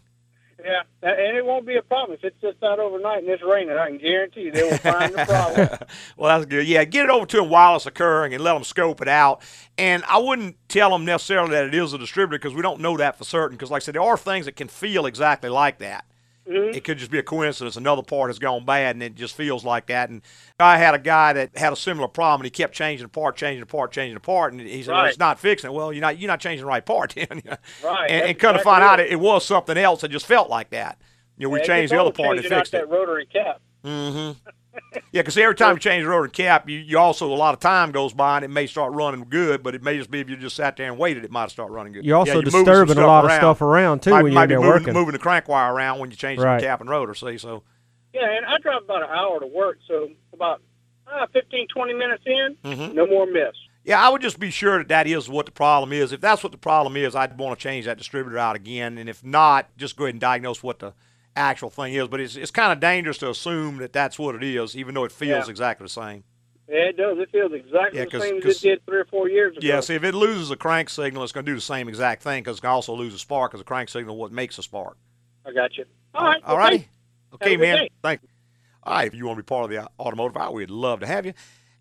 [0.64, 3.76] Yeah, and it won't be a problem if it's just out overnight and it's raining.
[3.76, 5.70] I can guarantee you they will find the problem.
[6.18, 6.68] well, that's good.
[6.68, 9.42] Yeah, get it over to them while it's occurring and let them scope it out.
[9.80, 12.96] And I wouldn't tell them necessarily that it is a distributor because we don't know
[12.98, 13.58] that for certain.
[13.58, 16.06] Because, like I said, there are things that can feel exactly like that.
[16.46, 17.76] It could just be a coincidence.
[17.76, 20.10] Another part has gone bad, and it just feels like that.
[20.10, 20.22] And
[20.60, 23.36] I had a guy that had a similar problem, and he kept changing the part,
[23.36, 25.94] changing the part, changing the part, and he said, well, "It's not fixing it." Well,
[25.94, 27.28] you're not you're not changing the right part, then.
[27.84, 28.10] Right.
[28.10, 29.12] and, and to exactly find out, it.
[29.12, 31.00] it, was something else that just felt like that.
[31.38, 32.78] You know, we Yeah, changed the other part and fixed it.
[32.78, 33.62] that rotary cap.
[33.86, 34.40] Mm-hmm.
[35.12, 37.60] Yeah, because every time you change the rotor cap, you, you also a lot of
[37.60, 40.30] time goes by and it may start running good, but it may just be if
[40.30, 42.06] you just sat there and waited, it might start running good.
[42.06, 44.40] You're also Yeah, you're disturbing a stuff lot of stuff around, too, Might, when you're
[44.42, 44.94] might be there moving, working.
[44.94, 46.60] moving the crank wire around when you change Right.
[46.60, 47.14] the cap and rotor.
[47.14, 47.64] See, so
[48.14, 50.62] Yeah, and I drive about an hour to work, so about
[51.12, 52.94] uh, 15, 20 minutes in, Mhm.
[52.94, 53.52] no more miss.
[53.84, 56.14] yeah, I would just be sure that that is what the problem is.
[56.14, 59.10] If that's what the problem is, I'd want to change that distributor out again, and
[59.10, 60.94] if not, just go ahead and diagnose what the
[61.36, 62.08] actual thing is.
[62.08, 65.04] But it's it's kind of dangerous to assume that that's what it is, even though
[65.06, 65.52] it feels Yeah.
[65.52, 66.24] exactly the same.
[66.70, 67.18] Yeah, it does.
[67.20, 69.58] It feels exactly Yeah, the 'cause- same as 'cause- it did three or four years
[69.58, 69.68] ago.
[69.68, 72.24] Yeah, see, if it loses a crank signal, it's going to do the same exact
[72.24, 74.64] thing because it can also lose a spark because the crank signal what makes a
[74.64, 74.96] spark.
[75.46, 75.84] I got you.
[76.14, 76.42] All right.
[76.46, 76.78] All righty.
[76.78, 76.90] thank-
[77.34, 77.78] Okay, Have a good man.
[77.78, 77.90] day.
[78.02, 78.30] Thank you.
[78.84, 81.08] All right, if you want to be part of the automotive hour, we'd love to
[81.08, 81.34] have you.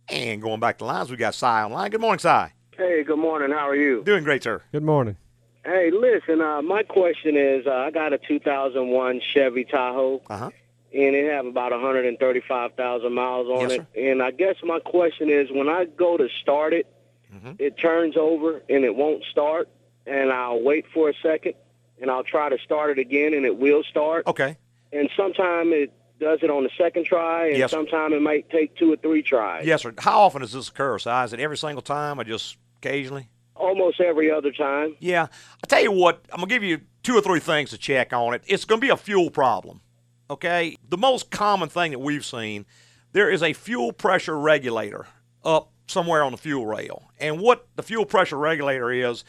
[0.09, 1.91] And going back to lines, we got Cy online.
[1.91, 2.53] Good morning, Cy.
[2.77, 3.51] Hey, good morning.
[3.53, 4.03] How are you?
[4.05, 4.63] Doing great, sir.
[4.73, 5.17] Good morning.
[5.65, 6.41] Hey, listen.
[6.41, 10.51] Uh, my question is, uh, I got a 2001 Chevy Tahoe, Uh-huh.
[10.95, 14.11] and it have about 135,000 miles on Yes, it.
[14.11, 16.87] And I guess my question is, when I go to start it,
[17.35, 17.53] Mm-hmm.
[17.61, 19.69] it turns over and it won't start,
[20.05, 21.55] and I'll wait for a second,
[22.01, 24.27] and I'll try to start it again, and it will start.
[24.27, 24.57] Okay.
[24.93, 27.77] And sometime it does it on the second try, and Yes, sir.
[27.77, 29.65] sometime it might take two or three tries.
[29.65, 29.95] Yes, sir.
[29.99, 31.23] How often does this occur, Cy?
[31.25, 33.29] Is it every single time or just occasionally?
[33.61, 34.97] Almost every other time.
[35.01, 35.27] Yeah.
[35.63, 38.13] I tell you what, I'm going to give you two or three things to check
[38.13, 38.43] on it.
[38.47, 39.83] It's going to be a fuel problem.
[40.31, 40.77] Okay?
[40.89, 42.65] The most common thing that we've seen,
[43.13, 45.07] there is a fuel pressure regulator
[45.45, 47.11] up somewhere on the fuel rail.
[47.19, 49.25] And what the fuel pressure regulator is,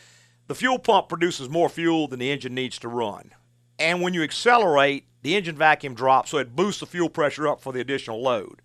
[0.48, 3.32] the fuel pump produces more fuel than the engine needs to run.
[3.78, 7.62] And when you accelerate, the engine vacuum drops, so it boosts the fuel pressure up
[7.62, 8.62] for the additional load.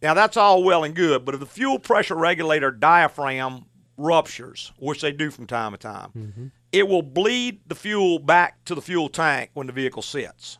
[0.00, 5.00] Now that's all well and good, but if the fuel pressure regulator diaphragm ruptures, which
[5.00, 6.46] they do from time to time, mm-hmm.
[6.72, 10.58] it will bleed the fuel back to the fuel tank when the vehicle sits.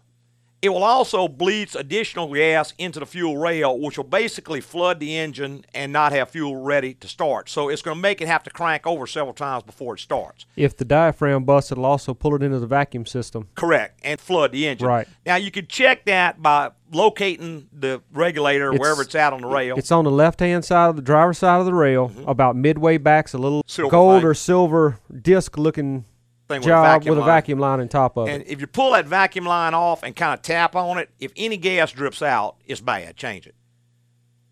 [0.64, 5.14] It will also bleed additional gas into the fuel rail, which will basically flood the
[5.14, 7.50] engine and not have fuel ready to start.
[7.50, 10.46] So it's going to make it have to crank over several times before it starts.
[10.56, 13.48] If the diaphragm busts, it'll also pull it into the vacuum system.
[13.54, 14.88] Correct, and flood the engine.
[14.88, 15.06] Right.
[15.26, 19.48] Now you can check that by locating the regulator It's- wherever it's at on the
[19.48, 19.76] rail.
[19.76, 23.34] It's on the left-hand side of the driver's side of the rail, about midway back's
[23.34, 23.68] a little Mm-hmm.
[23.68, 24.28] Silver gold thing.
[24.30, 26.06] or silver disc-looking
[26.46, 27.28] Thing with a job vacuum with a line.
[27.28, 28.46] vacuum line on top of And it.
[28.46, 31.32] And if you pull that vacuum line off and kind of tap on it, if
[31.36, 33.16] any gas drips out, it's bad.
[33.16, 33.54] Change it.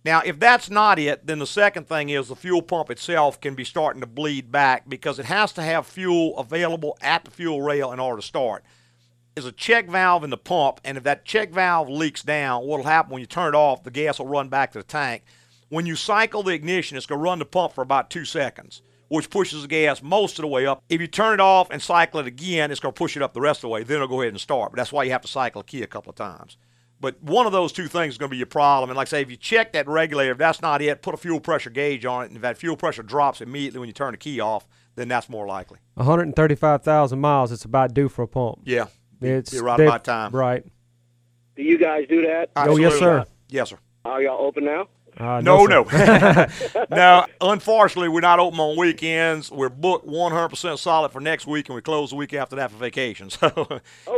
[0.04, 3.54] Now, if that's not it, then the second thing is the fuel pump itself can
[3.54, 7.62] be starting to bleed back because it has to have fuel available at the fuel
[7.62, 8.64] rail in order to start.
[9.34, 12.84] There's a check valve in the pump, and if that check valve leaks down, what'll
[12.84, 15.22] happen when you turn it off, the gas will run back to the tank.
[15.68, 18.82] When you cycle the ignition, it's going to run the pump for about two seconds,
[19.12, 20.82] which pushes the gas most of the way up.
[20.88, 23.34] If you turn it off and cycle it again, it's going to push it up
[23.34, 23.82] the rest of the way.
[23.82, 24.72] Then it'll go ahead and start.
[24.72, 26.56] But that's why you have to cycle a key a couple of times.
[26.98, 28.88] But one of those two things is going to be your problem.
[28.88, 31.18] And like I say, if you check that regulator, if that's not it, put a
[31.18, 32.26] fuel pressure gauge on it.
[32.28, 35.28] And if that fuel pressure drops immediately when you turn the key off, then that's
[35.28, 35.78] more likely.
[35.94, 37.52] 135,000 miles.
[37.52, 38.60] It's about due for a pump.
[38.64, 38.86] Yeah.
[39.20, 40.30] Be- It's be right about time.
[40.32, 40.64] Right.
[41.56, 42.50] Do you guys do that?
[42.56, 43.24] Oh, yes, sir.
[43.48, 43.78] Yes, sir.
[44.04, 44.88] Are y'all open now?
[45.18, 46.46] Uh, No, no, no.
[46.90, 49.50] no, unfortunately, we're not open on weekends.
[49.50, 52.76] We're booked 100% solid for next week, and we close the week after that for
[52.78, 53.28] vacation.
[53.42, 53.46] So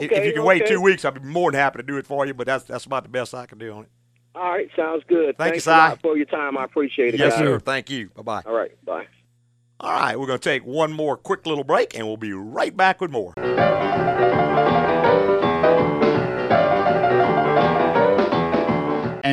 [0.01, 2.07] if- if you can wait two weeks, I'd be more than happy to do it
[2.07, 3.89] for you, but that's that's about the best I can do on it.
[4.37, 5.37] All right, sounds good.
[5.39, 5.99] Thank you, Thanks a Cy.
[6.03, 6.57] for your time.
[6.59, 7.21] I appreciate it.
[7.21, 7.39] Yes, guys.
[7.41, 7.59] sir.
[7.61, 8.11] Thank you.
[8.11, 8.43] Bye bye.
[8.47, 9.07] All right, bye.
[9.81, 12.77] All right, we're going to take one more quick little break, and we'll be right
[12.77, 13.35] back with more.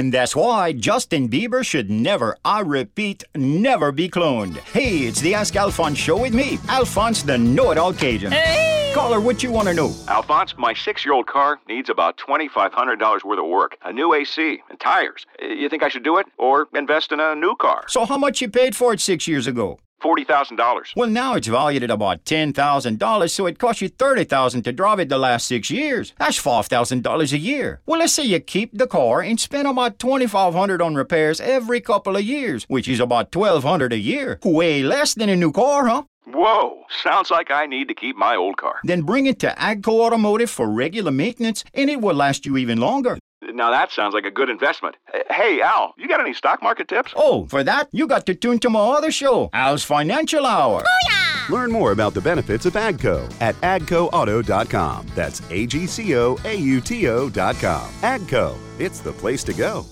[0.02, 4.58] And that's why Justin Bieber should never, I repeat, never be cloned.
[4.58, 8.32] Hey, it's the Ask Alphonse show with me, Alphonse the Know It All Cajun.
[8.32, 8.92] Hey!
[8.96, 9.94] Caller, what you want to know?
[10.08, 14.64] Alphonse, my six year old car needs about $2,500 worth of work, a new AC,
[14.72, 15.28] and tires.
[15.40, 17.84] You think I should do it or invest in a new car?
[17.88, 19.78] So, how much you paid for it six years ago?
[20.02, 20.94] $40,000.
[20.96, 25.10] Well, now it's valued at about $10,000, so it cost you $30,000 to drive it
[25.10, 26.14] the last six years.
[26.18, 27.82] That's $5,000 a year.
[27.86, 32.16] Well, let's say you keep the car and spend about $2,500 on repairs every couple
[32.16, 34.40] of years, which is about $1,200 a year.
[34.44, 36.04] Way less than a new car, huh?
[36.26, 38.80] Whoa, sounds like I need to keep my old car.
[38.84, 42.80] Then bring it to Agco Automotive for regular maintenance, and it will last you even
[42.80, 43.18] longer.
[43.42, 44.96] Now that sounds like a good investment.
[45.30, 47.12] Hey, Al, you got any stock market tips?
[47.16, 50.84] Oh, for that, you got to tune to my other show, Al's Financial Hour.
[50.88, 55.08] Oh, Learn more about the benefits of AGCO at agcoauto.com.
[55.16, 57.92] That's A G C O A U T O.com.
[58.02, 59.86] AGCO, it's the place to go.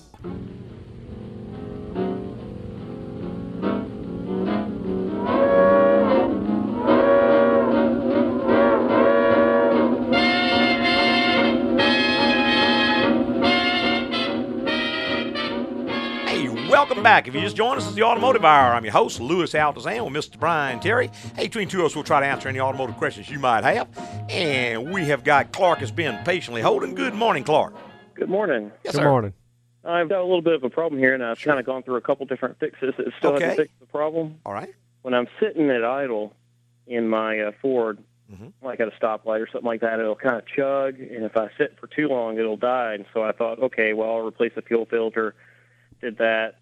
[17.00, 17.30] Welcome back.
[17.30, 18.74] If you just joined us, it's the Automotive Hour.
[18.76, 20.38] I'm your host, Louis Altazan, with Mr.
[20.38, 21.10] Brian Terry.
[21.38, 23.88] Hey, between two of us, we'll try to answer any automotive questions you might have.
[24.30, 26.96] And we have got Clark has been patiently holding.
[26.96, 27.74] Good morning, Clark.
[28.16, 28.70] Good morning.
[28.84, 29.10] Yes, Good sir.
[29.10, 29.34] morning.
[29.86, 31.96] I've got a little bit of a problem here, and I've kind of gone through
[31.96, 32.94] a couple different fixes.
[33.00, 33.44] It still Okay.
[33.46, 34.36] hasn't fixed the problem.
[34.46, 34.68] All right.
[35.04, 36.34] When I'm sitting at idle
[36.86, 38.52] in my uh, Ford, Mhm.
[38.62, 41.48] like at a stoplight or something like that, it'll kind of chug, and if I
[41.58, 42.96] sit for too long, it'll die.
[42.96, 45.34] And so I thought, okay, well, I'll replace the fuel filter.
[46.02, 46.56] Did that.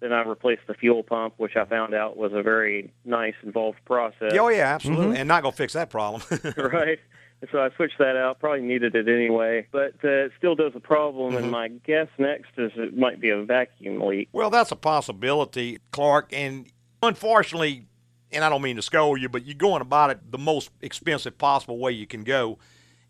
[0.00, 3.78] Then I replaced the fuel pump, which I found out was a very nice, involved
[3.84, 4.32] process.
[4.34, 5.16] Oh, yeah, absolutely.
[5.16, 6.22] And not going to fix that problem.
[6.56, 6.98] right?
[7.40, 8.40] And so I switched that out.
[8.40, 11.34] Probably needed it anyway, but uh, it still does a problem.
[11.34, 11.44] Mm-hmm.
[11.44, 14.28] And my guess next is it might be a vacuum leak.
[14.32, 16.32] Well, that's a possibility, Clark.
[16.32, 16.66] And
[17.02, 17.86] unfortunately,
[18.30, 21.38] and I don't mean to scold you, but you're going about it the most expensive
[21.38, 22.58] possible way you can go.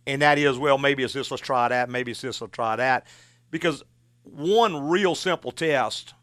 [0.07, 1.91] And that is, well, maybe it's this, let's try that.
[1.91, 3.07] Maybe it's this, let's try that.
[3.51, 3.83] Because
[4.23, 6.15] one real simple test,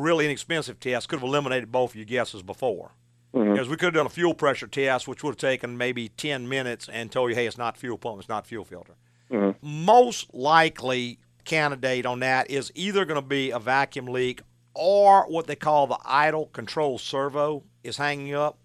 [0.00, 2.92] really inexpensive test, could have eliminated both of your guesses before.
[3.34, 3.52] Mhm.
[3.52, 6.48] Because we could have done a fuel pressure test, which would have taken maybe 10
[6.48, 8.94] minutes and told you, hey, it's not fuel pump, it's not fuel filter.
[9.30, 9.54] Mhm.
[9.62, 14.42] Most likely candidate on that is either going to be a vacuum leak
[14.74, 18.58] or what they call the idle control servo is hanging up.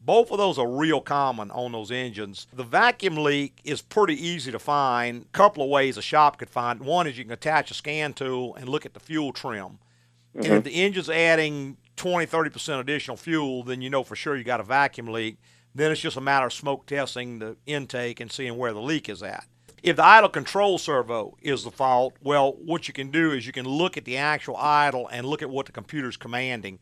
[0.00, 2.46] Both of those are real common on those engines.
[2.52, 5.22] The vacuum leak is pretty easy to find.
[5.22, 6.82] A couple of ways a shop could find.
[6.82, 6.86] it.
[6.86, 9.78] One is you can attach a scan tool and look at the fuel trim.
[10.34, 10.54] And mm-hmm.
[10.54, 14.60] if the engine's adding 20, 30% additional fuel, then you know for sure you got
[14.60, 15.36] a vacuum leak.
[15.74, 19.08] Then it's just a matter of smoke testing the intake and seeing where the leak
[19.08, 19.46] is at.
[19.82, 23.52] If the idle control servo is the fault, well, what you can do is you
[23.52, 26.78] can look at the actual idle and look at what the computer's commanding.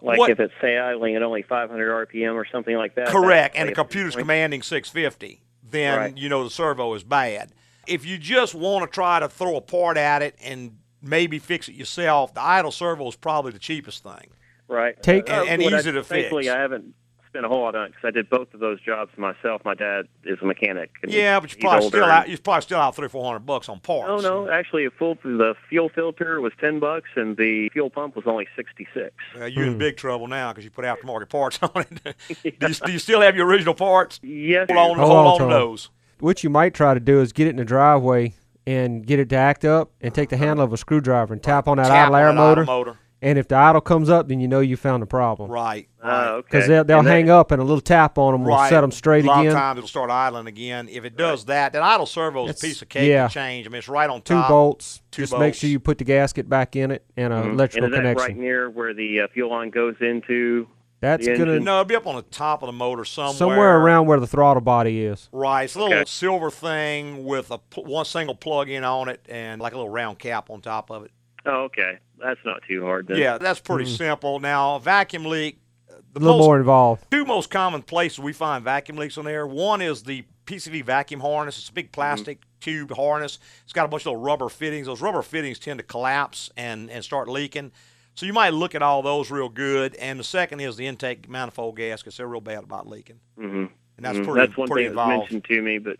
[0.00, 3.08] Like What- if it's say idling at only 500 RPM or something like that.
[3.08, 6.18] Correct, and the computer's commanding 650, then Right.
[6.18, 7.52] you know the servo is bad.
[7.86, 11.68] If you just want to try to throw a part at it and maybe fix
[11.68, 14.28] it yourself, the idle servo is probably the cheapest thing.
[14.68, 15.00] Right.
[15.02, 16.54] Take- Uh, and- and what I- easy to Thankfully, fix.
[16.54, 16.94] I haven't
[17.28, 19.62] spent a whole lot on it because I did both of those jobs myself.
[19.64, 20.90] My dad is a mechanic.
[21.02, 22.28] and Yeah, but you're probably older still out.
[22.28, 24.10] You're probably still out three, four hundred bucks on parts.
[24.10, 28.16] Oh no, actually, a full the fuel filter was ten bucks, and the fuel pump
[28.16, 29.14] was only sixty six.
[29.40, 32.16] Uh, you're in big trouble now because you put aftermarket parts on it.
[32.60, 34.20] do, you, do you still have your original parts?
[34.22, 34.68] Yes.
[34.70, 35.50] Hold on, Hold hold on on to to 'em.
[35.50, 35.88] those.
[36.20, 38.34] What you might try to do is get it in the driveway
[38.66, 41.68] and get it to act up and take the handle of a screwdriver and tap
[41.68, 42.64] on that Tap idle on air that idle motor.
[42.64, 42.98] motor.
[43.24, 45.48] And if the idle comes up, then you know you found the problem.
[45.48, 45.88] Right.
[46.02, 46.46] Ah, okay.
[46.50, 48.68] Because they'll, they'll And that- hang up and a little tap on them will Right.
[48.68, 49.28] set them straight again.
[49.28, 49.52] a lot again.
[49.52, 50.88] of times it'll start idling again.
[50.90, 53.28] If it does that, that idle servo is a piece of cake yeah.
[53.28, 53.64] to change.
[53.66, 55.02] I mean, it's right on Two bolts.
[55.12, 57.52] Two Just make sure you put the gasket back in it and an Mhm.
[57.52, 58.26] electrical and is that connection.
[58.26, 60.66] right near where the uh, fuel line goes into?
[61.02, 61.64] That's the gonna engine?
[61.64, 63.34] No, it'll be up on the top of the motor somewhere.
[63.34, 65.28] somewhere around where the throttle body is.
[65.32, 65.64] Right.
[65.64, 66.04] It's a little Okay.
[66.06, 70.48] silver thing with a one single plug-in on it and like a little round cap
[70.48, 71.10] on top of it.
[71.44, 71.98] Oh, okay.
[72.18, 73.08] That's not too hard.
[73.08, 73.18] Then.
[73.18, 74.38] Yeah, that's pretty simple.
[74.38, 75.58] Now, vacuum leak.
[75.90, 76.22] uh, The Mm.
[76.22, 77.04] a little most, more involved.
[77.10, 79.44] two most common places we find vacuum leaks on there.
[79.46, 81.58] One is the PCV vacuum harness.
[81.58, 83.40] It's a big plastic tube harness.
[83.64, 84.86] It's got a bunch of little rubber fittings.
[84.86, 87.72] Those rubber fittings tend to collapse and, and start leaking.
[88.14, 89.94] So you might look at all those real good.
[89.96, 92.18] And the second is the intake manifold gaskets.
[92.18, 93.20] They're real bad about leaking.
[93.38, 93.56] Mm-hmm.
[93.56, 94.24] And that's Mhm.
[94.24, 95.32] pretty, That's one pretty thing that's involved.
[95.32, 95.96] mentioned to me, but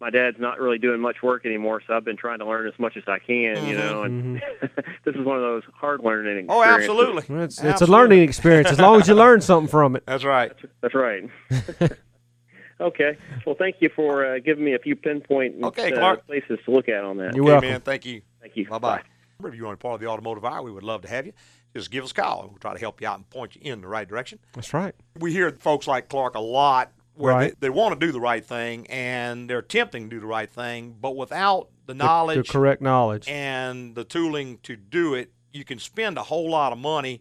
[0.00, 2.76] my dad's not really doing much work anymore, so I've been trying to learn as
[2.78, 3.66] much as I can.
[3.66, 3.76] You Mhm.
[3.76, 4.42] know, and
[5.04, 6.46] this is one of those hard learning.
[6.48, 7.22] Oh, absolutely.
[7.28, 10.04] Well, It's, it's a learning experience as long as you learn something from it.
[10.06, 10.52] That's right.
[10.80, 11.28] That's right.
[12.80, 13.16] okay.
[13.46, 16.88] Well, thank you for uh, giving me a few pinpoint Okay, uh, places to look
[16.88, 17.34] at on that.
[17.34, 17.68] You're Okay, welcome.
[17.70, 17.80] man.
[17.82, 18.22] Thank you.
[18.40, 18.66] Thank you.
[18.68, 19.02] Bye bye.
[19.48, 21.26] If you want to be part of the automotive hour, we would love to have
[21.26, 21.32] you.
[21.74, 22.48] Just give us a call.
[22.48, 24.38] We'll try to help you out and point you in the right direction.
[24.52, 24.94] That's right.
[25.18, 27.60] We hear folks like Clark a lot where Right.
[27.60, 30.50] they, they want to do the right thing and they're attempting to do the right
[30.50, 33.28] thing, but without the The- knowledge the correct knowledge.
[33.28, 37.20] and the tooling to do it, you can spend a whole lot of money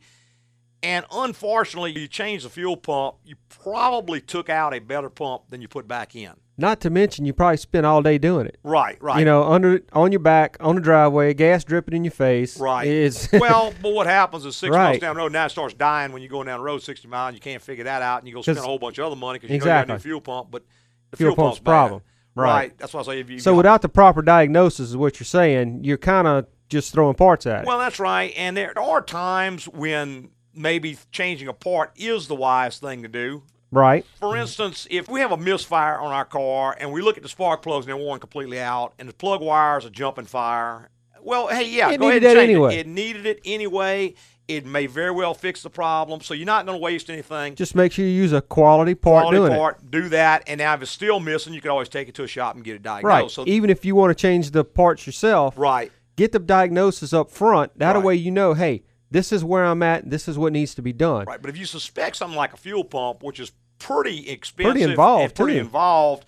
[0.84, 3.18] And unfortunately, you change the fuel pump.
[3.24, 6.34] You probably took out a better pump than you put back in.
[6.62, 8.58] Not to mention, you probably spent all day doing it.
[8.64, 9.20] Right, right.
[9.20, 12.58] You know, under on your back on the driveway, gas dripping in your face.
[12.60, 12.88] Right.
[12.88, 14.90] Is well, but what happens is six Right.
[14.92, 17.08] miles down the road, now it starts dying when you're going down the road 60
[17.08, 19.06] miles, and you can't figure that out, and you go spend a whole bunch of
[19.08, 20.04] other money because you know you got a Exactly.
[20.10, 20.64] fuel pump, but
[21.10, 21.66] the fuel, fuel, pump's bad.
[21.72, 22.02] problem.
[22.36, 22.78] Right.
[22.78, 25.84] That's why I say if you so without the proper diagnosis, is what you're saying,
[25.84, 27.68] you're kind of just throwing parts at it.
[27.68, 28.32] Well, that's right.
[28.38, 33.44] And there are times when maybe changing a part is the wise thing to do.
[33.72, 34.06] Right.
[34.20, 37.30] For instance, if we have a misfire on our car and we look at the
[37.30, 40.90] spark plugs and they're worn completely out, and the plug wires are jumping fire,
[41.22, 42.76] well, hey, yeah, It go ahead needed and change anyway.
[42.76, 42.80] it.
[42.80, 44.14] It needed it anyway.
[44.48, 47.56] It may very well fix the problem, so you're not going to waste anything.
[47.56, 50.74] Just make sure you use a quality part Quality doing part, do that, and now
[50.74, 52.76] if it's still missing, you can always take it to a shop and get it
[52.78, 52.84] it.
[52.84, 53.38] diagnosed.
[53.38, 53.46] Right.
[53.46, 55.90] So, Even if you want to change the parts yourself, right.
[56.18, 57.78] get the diagnosis up front.
[57.80, 58.04] That Right.
[58.04, 60.10] way you know, hey, this is where I'm at.
[60.10, 61.26] This is what needs to be done.
[61.28, 64.90] Right, but if you suspect something like a fuel pump, which is pretty expensive, Pretty
[64.90, 65.60] involved, pretty too.
[65.60, 66.26] involved,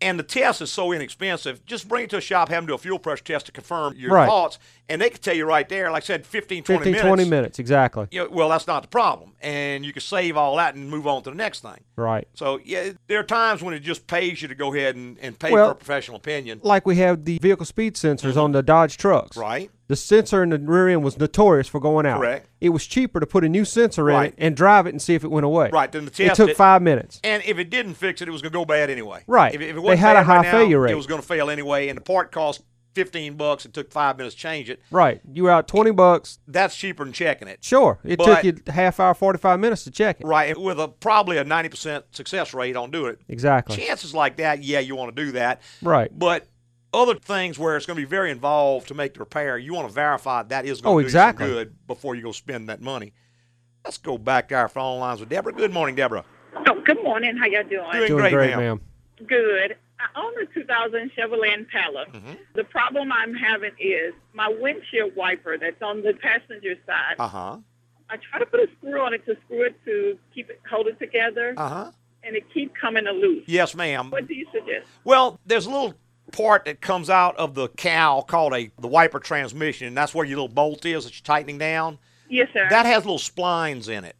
[0.00, 2.74] and the test is so inexpensive, just bring it to a shop, have them do
[2.74, 4.26] a fuel pressure test to confirm your Right.
[4.28, 7.06] thoughts, and they can tell you right there, like I said, 15, 20 15, minutes.
[7.06, 8.06] 20 minutes, exactly.
[8.10, 11.06] You know, well, that's not the problem, and you can save all that and move
[11.06, 11.80] on to the next thing.
[11.96, 12.26] Right.
[12.34, 15.38] So yeah, there are times when it just pays you to go ahead and, and
[15.38, 16.60] pay Well, for a professional opinion.
[16.62, 19.36] Like we have the vehicle speed sensors on the Dodge trucks.
[19.36, 19.40] Mm-hmm.
[19.40, 19.70] Right.
[19.86, 22.18] The sensor in the rear end was notorious for going out.
[22.20, 22.48] Correct.
[22.60, 24.28] It was cheaper to put a new sensor in Right.
[24.32, 25.68] it and drive it and see if it went away.
[25.72, 27.20] Right, then the It test took it- five minutes.
[27.22, 29.22] And if it didn't fix it, it was going to go bad anyway.
[29.26, 29.54] Right.
[29.54, 30.92] If, if it They wasn't had a bad right high now, failure rate.
[30.92, 32.62] It was going to fail anyway, and the part cost
[32.94, 33.66] 15 bucks.
[33.66, 34.80] It took five minutes to change it.
[34.90, 35.20] Right.
[35.32, 36.38] You were out 20 bucks.
[36.46, 37.58] That's cheaper than checking it.
[37.62, 37.98] Sure.
[38.04, 40.26] It But- took you half hour, 45 minutes to check it.
[40.26, 43.20] Right, with a probably a 90% success rate on doing it.
[43.28, 43.76] Exactly.
[43.76, 45.60] Chances like that, yeah, you want to do that.
[45.82, 46.08] Right.
[46.16, 46.46] But
[46.94, 49.88] other things where it's going to be very involved to make the repair, you want
[49.88, 51.46] to verify that is going Oh, to do exactly.
[51.48, 53.12] you good before you go spend that money.
[53.84, 55.52] Let's go back to our phone lines with Deborah.
[55.52, 56.24] Good morning, Deborah.
[56.66, 57.36] Oh, good morning.
[57.36, 57.84] How y'all doing?
[57.92, 58.80] Doing, Doing great, great, ma'am.
[59.26, 59.76] Good.
[60.00, 62.06] I own a 2000 Chevrolet Impala.
[62.06, 62.32] Mm-hmm.
[62.54, 67.16] The problem I'm having is my windshield wiper that's on the passenger side.
[67.18, 67.56] Uh huh.
[68.10, 70.86] I try to put a screw on it to screw it to keep it hold
[70.88, 71.90] it together, Uh huh.
[72.22, 73.44] and it keeps coming loose.
[73.46, 74.10] Yes, ma'am.
[74.10, 74.86] What do you suggest?
[75.04, 75.94] Well, there's a little
[76.34, 80.24] part that comes out of the cowl called a the wiper transmission, and that's where
[80.24, 81.98] your little bolt is that you're tightening down.
[82.28, 82.66] Yes, sir.
[82.70, 84.16] That has little splines in it.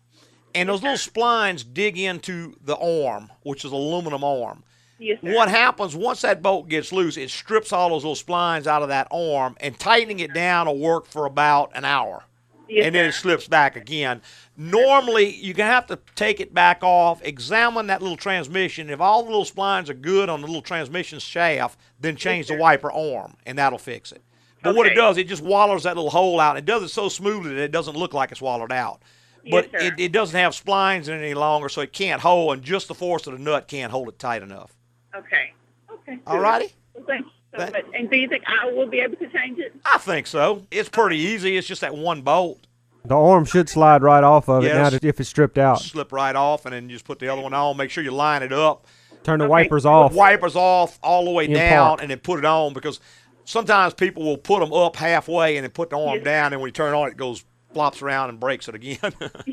[0.55, 4.63] And those little splines dig into the arm, which is aluminum arm.
[4.99, 5.35] yes, sir.
[5.35, 8.89] What happens once that bolt gets loose, it strips all those little splines out of
[8.89, 12.25] that arm, and tightening it down will work for about an hour.
[12.69, 14.23] Yes, and then it slips back again.
[14.57, 18.89] Normally, you're going to have to take it back off, examine that little transmission.
[18.89, 22.57] If all the little splines are good on the little transmission shaft, then change the
[22.57, 24.23] wiper arm, and that'll fix it.
[24.63, 26.57] But what it does, it just wallows that little hole out.
[26.57, 29.03] It does it so smoothly that it doesn't look like it's wallowed out.
[29.51, 32.55] But Yes, it, it doesn't have splines in it any longer, so it can't hold,
[32.57, 34.73] and just the force of the nut can't hold it tight enough.
[35.15, 35.53] Okay.
[35.93, 36.19] Okay.
[36.27, 36.73] All righty?
[36.95, 37.69] Well, thank you so.
[37.95, 39.75] And do you think I will be able to change it?
[39.85, 40.67] I think so.
[40.71, 41.57] It's pretty easy.
[41.57, 42.67] It's just that one bolt.
[43.07, 45.81] The arm should slide right off of it now that if it's stripped out.
[45.81, 47.77] Slip right off, and then you just put the other one on.
[47.77, 48.87] Make sure you line it up.
[49.23, 50.15] Turn the wipers off.
[50.15, 52.03] Wipers off all the way In down, park.
[52.03, 53.01] and then put it on because
[53.45, 56.69] sometimes people will put them up halfway and then put the arm down, and when
[56.69, 58.99] you turn it on, it goes flops around and breaks it again.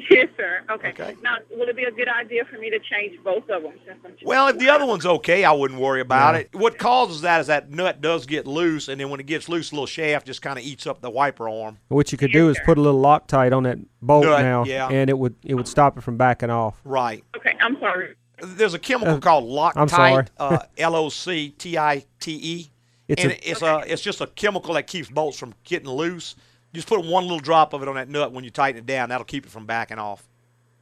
[0.10, 0.62] Yes, sir.
[0.70, 0.90] Okay.
[0.90, 1.16] Okay.
[1.24, 3.74] Now, will it be a good idea for me to change both of them?
[3.86, 6.50] Since well, if the other one's okay, I wouldn't worry about it.
[6.54, 9.70] What causes that is that nut does get loose, and then when it gets loose,
[9.70, 11.78] the little shaft just kind of eats up the wiper arm.
[11.88, 14.88] What you could do is put a little Loctite on that bolt Nut, now, yeah.
[14.90, 16.80] and it would it would stop it from backing off.
[16.84, 17.24] Right.
[17.38, 18.16] Okay, I'm sorry.
[18.44, 19.78] There's a chemical Uh, called Loctite.
[19.82, 20.26] I'm sorry.
[20.38, 22.72] uh, L O C T I T E.
[23.08, 26.36] It's and a- it's a it's just a chemical that keeps bolts from getting loose.
[26.74, 28.86] You just put one little drop of it on that nut when you tighten it
[28.86, 29.10] down.
[29.10, 30.28] That'll keep it from backing off.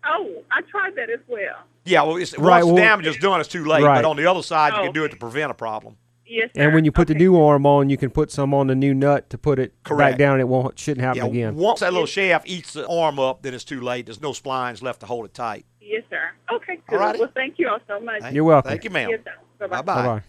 [0.06, 1.56] Oh, I tried that as well.
[1.86, 3.84] Yeah, well, it's, Right, once well- the damage is done, it's too late.
[3.84, 4.02] Right.
[4.02, 4.84] But on the other side, you Oh.
[4.86, 5.98] can do it to prevent a problem.
[6.26, 6.62] Yes, sir.
[6.62, 8.94] And when you put the new arm on, you can put some on the new
[8.94, 10.12] nut to put it Correct.
[10.14, 10.34] back down.
[10.34, 11.56] and It won't shouldn't happen Yeah, again.
[11.56, 14.06] once that little shaft eats the arm up, then it's too late.
[14.06, 15.66] There's no splines left to hold it tight.
[15.82, 16.22] Yes, sir.
[16.54, 17.00] Okay, All good.
[17.00, 17.20] righty.
[17.20, 18.22] Well, thank you all so much.
[18.32, 18.70] You're welcome.
[18.70, 19.10] Thank you, ma'am.
[19.10, 19.32] Yes, sir.
[19.68, 19.82] Bye-bye.
[19.82, 20.02] Bye bye.
[20.06, 20.24] Bye-bye.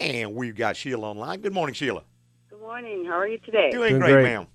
[0.00, 1.40] And we've got Sheila online.
[1.40, 2.02] Good morning, Sheila.
[2.50, 3.06] Good morning.
[3.06, 3.70] How are you today?
[3.70, 4.22] Doing, Doing great, great.
[4.24, 4.46] ma'am.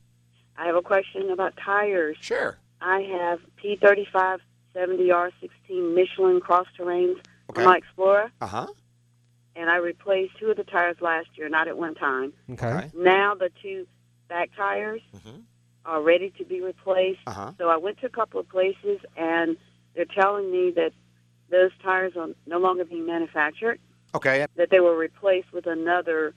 [0.58, 2.18] I have a question about tires.
[2.20, 2.58] Sure.
[2.82, 4.40] I have P35
[4.76, 7.18] 70R16 Michelin cross terrains
[7.50, 7.62] Okay.
[7.62, 8.68] on my Explorer, Uh huh.
[9.56, 12.34] and I replaced two of the tires last year, not at one time.
[12.52, 12.90] Okay.
[12.96, 13.86] Now the two
[14.28, 15.44] back tires Mhm.
[15.86, 17.20] are ready to be replaced.
[17.28, 17.52] Uh-huh.
[17.58, 19.58] So I went to a couple of places, and
[19.94, 20.94] they're telling me that
[21.50, 23.80] those tires are no longer being manufactured,
[24.16, 24.46] Okay.
[24.56, 26.34] that they were replaced with another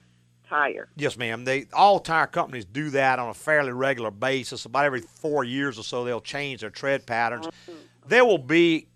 [0.49, 0.89] tire.
[0.95, 1.45] Yes, ma'am.
[1.45, 4.65] They all tire companies do that on a fairly regular basis.
[4.65, 7.47] About every four years or so, they'll change their tread patterns.
[8.07, 8.87] There will be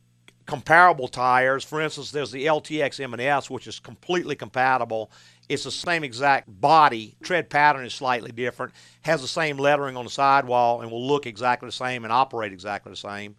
[0.46, 1.64] comparable tires.
[1.64, 5.12] For instance, there's the LTX M&S, which is completely compatible.
[5.50, 7.16] It's the same exact body.
[7.24, 8.74] Tread pattern is slightly different.
[9.02, 12.54] Has the same lettering on the sidewall and will look exactly the same and operate
[12.54, 13.36] exactly the same.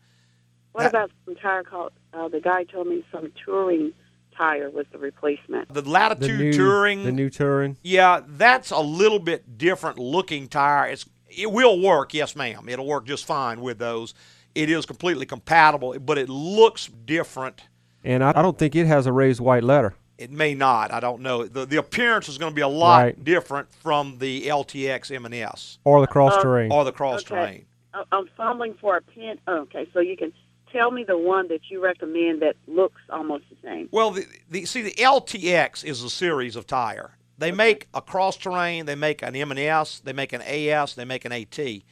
[0.73, 1.93] What about some tire called?
[2.15, 3.93] Uh, the guy told me some touring
[4.37, 5.73] tire was the replacement.
[5.73, 7.77] The Latitude the new, Touring, The new Touring.
[7.83, 10.89] Yeah, that's a little bit different looking tire.
[10.89, 12.69] It's it will work, yes, ma'am.
[12.69, 14.13] It'll work just fine with those.
[14.55, 17.63] It is completely compatible, but it looks different.
[18.05, 19.95] And I, I don't think it has a raised white letter.
[20.19, 20.93] It may not.
[20.93, 21.47] I don't know.
[21.47, 23.25] The the appearance is going to be a lot Right.
[23.25, 26.71] different from the LTX M&S Or the cross um, terrain.
[26.71, 27.35] or the cross Okay.
[27.35, 27.65] terrain.
[27.95, 29.39] I- I'm fumbling for a pin.
[29.47, 30.33] Oh, okay, so you can
[30.73, 33.89] tell me the one that you recommend that looks almost the same.
[33.93, 37.17] Well, the, the see the LTX is a series of tire.
[37.39, 41.25] They make a cross terrain, they make an M&S, they make an AS, they make
[41.25, 41.59] an AT.
[41.59, 41.83] Okay.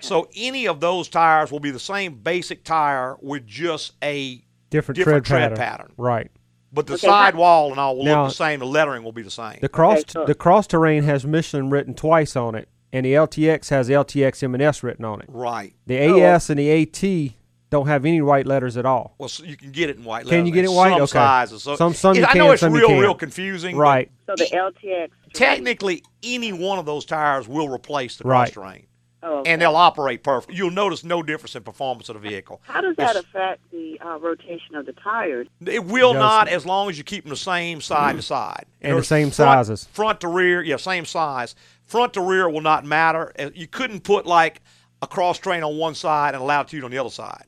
[0.00, 4.96] So any of those tires will be the same basic tire with just a different,
[4.96, 5.86] different tread, tread pattern.
[5.86, 5.92] pattern.
[5.96, 6.30] Right.
[6.72, 8.60] But the Okay, sidewall and all will Now- look the same.
[8.60, 9.58] The lettering will be the same.
[9.60, 13.70] The cross so- the cross terrain has Michelin written twice on it, and the LTX
[13.70, 15.26] has LTX M&S written on it.
[15.30, 15.72] Right.
[15.86, 16.20] The Oh.
[16.20, 17.32] AS and the AT
[17.70, 19.14] don't have any white letters at all.
[19.18, 20.30] Well, so you can get it in white letters.
[20.30, 20.46] Can lettering.
[20.46, 20.90] you get it white?
[20.90, 21.12] Some Okay.
[21.12, 21.62] sizes.
[21.62, 23.76] So Some- some you I know can, it's real, real confusing.
[23.76, 24.10] Right.
[24.26, 25.10] So the LTX.
[25.32, 28.52] Technically, any one of those tires will replace the Right.
[28.52, 28.86] cross terrain,
[29.22, 29.52] Oh, okay.
[29.52, 30.52] and they'll operate perfect.
[30.52, 32.60] You'll notice no difference in performance of the vehicle.
[32.64, 35.46] How does that It's- affect the uh, rotation of the tires?
[35.64, 38.66] It will Does- not, as long as you keep them the same side to side
[38.82, 39.88] And the same front- sizes.
[39.92, 41.54] Front to rear, yeah, same size.
[41.84, 43.32] Front to rear will not matter.
[43.38, 44.60] Uh, You couldn't put like
[45.02, 47.44] a cross train on one side and a latitude on the other side,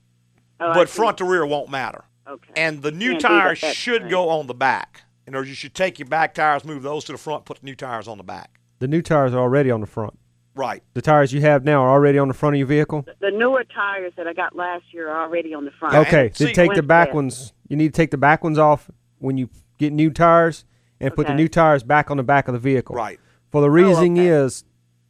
[0.63, 2.05] Oh, but front to rear won't matter.
[2.29, 2.53] Okay.
[2.57, 4.11] And the new Can't tires that should thing.
[4.11, 5.03] go on the back.
[5.27, 7.61] In other words, you should take your back tires, move those to the front, put
[7.61, 8.61] the new tires on the back.
[8.79, 10.19] The new tires are already on the front.
[10.55, 10.83] Right.
[10.95, 13.07] The tires you have now are already on the front of your vehicle.
[13.21, 15.95] The newer tires that I got last year are already on the front.
[15.95, 17.15] Okay, see- then take the back Yeah.
[17.15, 17.53] ones.
[17.69, 19.49] You need to take the back ones off when you
[19.79, 20.65] get new tires,
[21.01, 22.95] and put the new tires back on the back of the vehicle.
[22.95, 23.19] Right.
[23.51, 24.29] For the oh, reason okay.
[24.29, 24.65] is,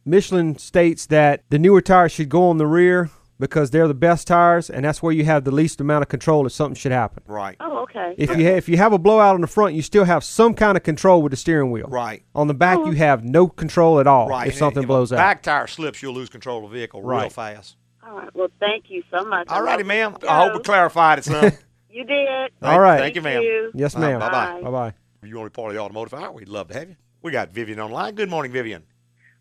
[0.05, 3.09] Michelin states that the newer tires should go on the rear
[3.43, 6.45] because they're the best tires, and that's where you have the least amount of control
[6.45, 7.21] if something should happen.
[7.27, 7.57] Right.
[7.59, 8.15] Oh, okay.
[8.17, 10.53] If you ha- if you have a blowout on the front, you still have some
[10.53, 11.87] kind of control with the steering wheel.
[11.89, 12.23] Right.
[12.33, 14.47] On the back, you have no control at all Right.
[14.47, 15.17] if And something if blows a out.
[15.17, 17.75] back tire slips, you'll lose control of the vehicle real fast.
[18.07, 18.29] All right.
[18.33, 19.47] Well, thank you so much.
[19.49, 20.15] All righty, ma'am.
[20.19, 20.27] Go.
[20.27, 21.51] I hope we clarified it, son.
[21.89, 22.51] You did.
[22.63, 22.97] All right.
[22.97, 23.43] Thank you, ma'am.
[23.43, 23.71] you.
[23.75, 24.19] Yes, Uh, ma'am.
[24.19, 24.61] bye-bye.
[24.63, 24.93] Bye bye.
[25.21, 26.95] If you want to be part of the automotive hour, we'd love to have you.
[27.21, 28.15] We got Vivian online.
[28.15, 28.81] Good morning, Vivian.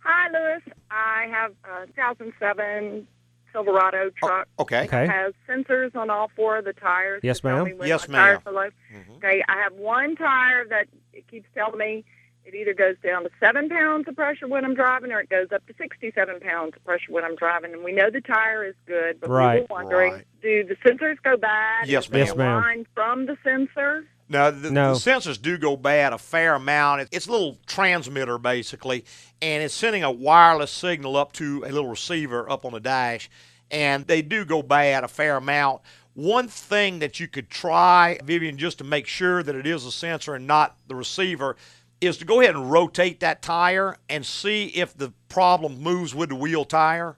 [0.04, 0.60] Hi, Louis.
[0.90, 3.06] I have a 2007
[3.52, 4.48] Silverado truck.
[4.58, 4.84] Okay.
[4.84, 5.04] Okay.
[5.04, 7.20] It has sensors on all four of the tires.
[7.22, 7.66] Yes, ma'am.
[7.84, 8.54] Yes, my tires ma'am.
[8.56, 8.70] are low.
[8.92, 9.16] Mhm.
[9.18, 12.04] Okay, I have one tire that it keeps telling me
[12.44, 15.52] it either goes down to seven pounds of pressure when I'm driving, or it goes
[15.52, 17.72] up to 67 pounds of pressure when I'm driving.
[17.72, 19.60] And we know the tire is good, but we Right.
[19.60, 20.26] were wondering, Right.
[20.42, 21.86] do the sensors go bad?
[21.86, 22.18] Yes, ma'am.
[22.18, 22.60] Yes, ma'am.
[22.62, 24.04] line from the sensor?
[24.32, 24.94] Now, the, No.
[24.94, 27.06] the sensors do go bad a fair amount.
[27.12, 29.04] It's a little transmitter, basically,
[29.42, 33.28] and it's sending a wireless signal up to a little receiver up on the dash,
[33.70, 35.82] and they do go bad a fair amount.
[36.14, 39.92] One thing that you could try, Vivian, just to make sure that it is a
[39.92, 41.56] sensor and not the receiver,
[42.00, 46.30] is to go ahead and rotate that tire and see if the problem moves with
[46.30, 47.16] the wheel tire.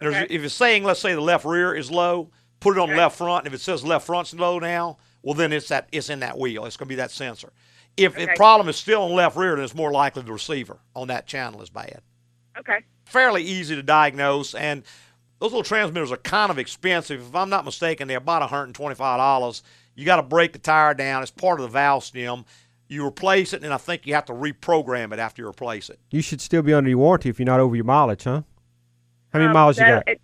[0.00, 0.26] Okay.
[0.30, 2.30] If it's saying, let's say, the left rear is low,
[2.60, 3.02] put it on the Okay.
[3.02, 3.46] left front.
[3.48, 6.64] If it says left front's low now, well, then it's that it's in that wheel.
[6.64, 7.52] It's going to be that sensor.
[7.98, 11.08] If the problem is still on left rear, then it's more likely the receiver on
[11.08, 12.00] that channel is bad.
[12.58, 12.78] Okay.
[13.04, 14.84] Fairly easy to diagnose, and
[15.38, 17.20] those little transmitters are kind of expensive.
[17.20, 19.62] If I'm not mistaken, they're about $125.
[19.96, 21.20] You got to break the tire down.
[21.20, 22.46] It's part of the valve stem.
[22.88, 25.98] You replace it, and I think you have to reprogram it after you replace it.
[26.10, 28.44] You should still be under your warranty if you're not over your mileage, huh?
[29.34, 30.08] How many Um, miles you got?
[30.08, 30.22] It,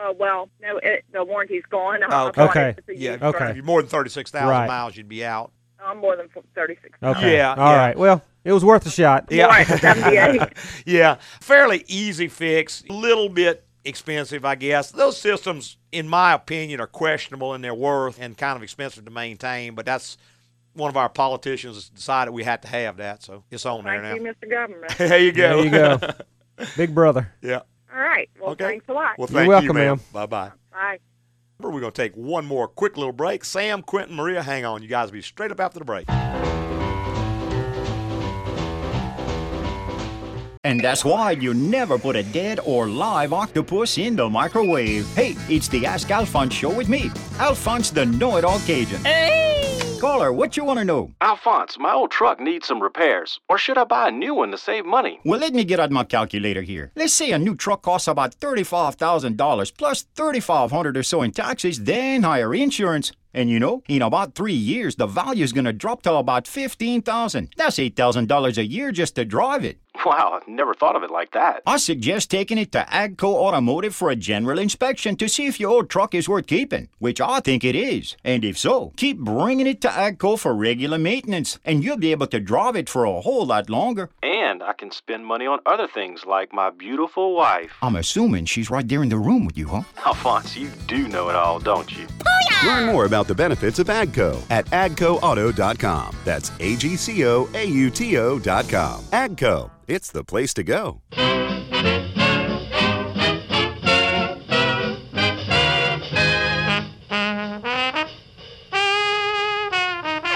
[0.00, 2.00] uh, well, no, it, the warranty's gone.
[2.10, 2.42] Oh, I okay.
[2.42, 2.68] Okay.
[2.70, 2.78] it.
[2.78, 3.38] It's a Yeah, Okay.
[3.38, 3.50] truck.
[3.50, 4.66] If you're more than 36,000 Right.
[4.66, 5.52] miles, you'd be out.
[5.84, 6.98] I'm more than 36.
[7.02, 7.36] Okay.
[7.36, 7.76] Yeah, All yeah.
[7.76, 7.96] right.
[7.98, 9.26] Well, it was worth a shot.
[9.30, 10.48] Yeah.
[10.86, 12.82] Yeah, fairly easy fix.
[12.88, 14.90] A little bit expensive, I guess.
[14.90, 19.10] Those systems, in my opinion, are questionable in their worth and kind of expensive to
[19.10, 19.74] maintain.
[19.74, 20.16] But that's
[20.74, 24.22] one of our politicians decided we had to have that, so it's on there Thank
[24.22, 24.28] now.
[24.28, 24.50] you, Mr.
[24.50, 24.92] Government.
[24.98, 25.62] there you go.
[25.62, 26.66] There you go.
[26.76, 27.32] Big brother.
[27.42, 27.60] yeah.
[27.94, 28.28] All right.
[28.40, 28.64] Well, Okay.
[28.64, 29.18] thanks a lot.
[29.18, 29.86] Well, You're thank welcome, you, ma'am.
[29.96, 30.00] ma'am.
[30.12, 30.50] Bye bye.
[30.72, 30.98] Bye.
[31.58, 33.44] We're going to take one more quick little break.
[33.44, 34.82] Sam, Quentin, Maria, hang on.
[34.82, 36.06] You guys will be straight up after the break.
[40.62, 45.06] And that's why you never put a dead or live octopus in the microwave.
[45.14, 49.02] Hey, it's the Ask Alphonse show with me, Alphonse the Know It All Cajun.
[49.04, 49.69] Hey!
[50.00, 51.12] Caller, what you want to know?
[51.20, 53.38] Alphonse, my old truck needs some repairs.
[53.50, 55.20] Or should I buy a new one to save money?
[55.26, 56.90] Well, let me get out my calculator here.
[56.96, 59.36] Let's say a new truck costs about $35,000
[59.76, 63.12] plus plus $3,500 or so in taxes, then higher insurance.
[63.32, 66.46] And you know, in about three years, the value is going to drop to about
[66.46, 69.78] 15000 That's $8,000 a year just to drive it.
[70.04, 71.62] Wow, I never thought of it like that.
[71.66, 75.70] I suggest taking it to Agco Automotive for a general inspection to see if your
[75.70, 78.16] old truck is worth keeping, which I think it is.
[78.24, 82.28] And if so, keep bringing it to Agco for regular maintenance, and you'll be able
[82.28, 84.08] to drive it for a whole lot longer.
[84.22, 87.72] And I can spend money on other things like my beautiful wife.
[87.82, 89.82] I'm assuming she's right there in the room with you, huh?
[90.06, 92.06] Alphonse, you do know it all, don't you?
[92.64, 96.16] Learn more about the benefits of AGCO at agcoauto.com.
[96.24, 99.00] That's A G C O A U T O.com.
[99.02, 101.00] AGCO, it's the place to go.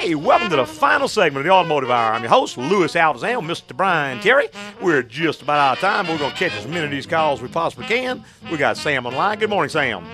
[0.04, 2.12] Hey, welcome to the final segment of the Automotive Hour.
[2.12, 3.74] I'm your host, Louis Altazan, Mr.
[3.74, 4.48] Brian Terry.
[4.82, 6.06] We're just about out of time.
[6.06, 8.22] We're going to catch as many of these calls as we possibly can.
[8.50, 9.38] We got Sam online.
[9.38, 10.06] Good morning, Sam.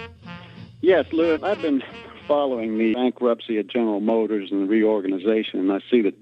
[0.81, 1.83] Yes, Louis, I've been
[2.35, 6.15] following the bankruptcy of General Motors and the reorganization, and I see that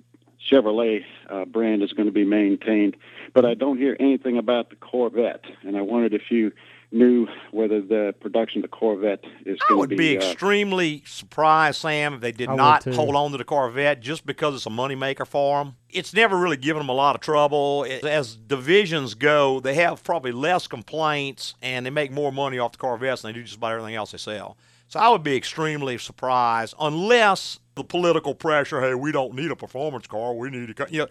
[0.50, 2.96] Chevrolet uh, brand is going to be maintained,
[3.34, 6.50] but I don't hear anything about the Corvette, and I wondered if you
[6.90, 10.20] knew whether the production of the Corvette is I going would to be i would
[10.20, 14.00] be, uh, extremely surprised, Sam, if they did I not hold on to the Corvette
[14.00, 15.74] just because it's a moneymaker for them.
[15.90, 17.84] It's never really given them a lot of trouble.
[17.84, 22.72] It- As divisions go, they have probably less complaints and they make more money off
[22.72, 24.56] the Corvettes than they do just about everything else they sell.
[24.88, 29.56] So I would be extremely surprised unless the political pressure, hey, we don't need a
[29.56, 31.08] performance car, we need a, co-" you know,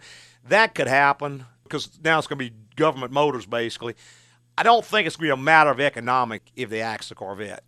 [0.48, 3.94] that could happen because now it's going to be government motors basically.
[4.56, 7.14] I don't think it's going to be a matter of economic if they axe the
[7.14, 7.62] Corvette.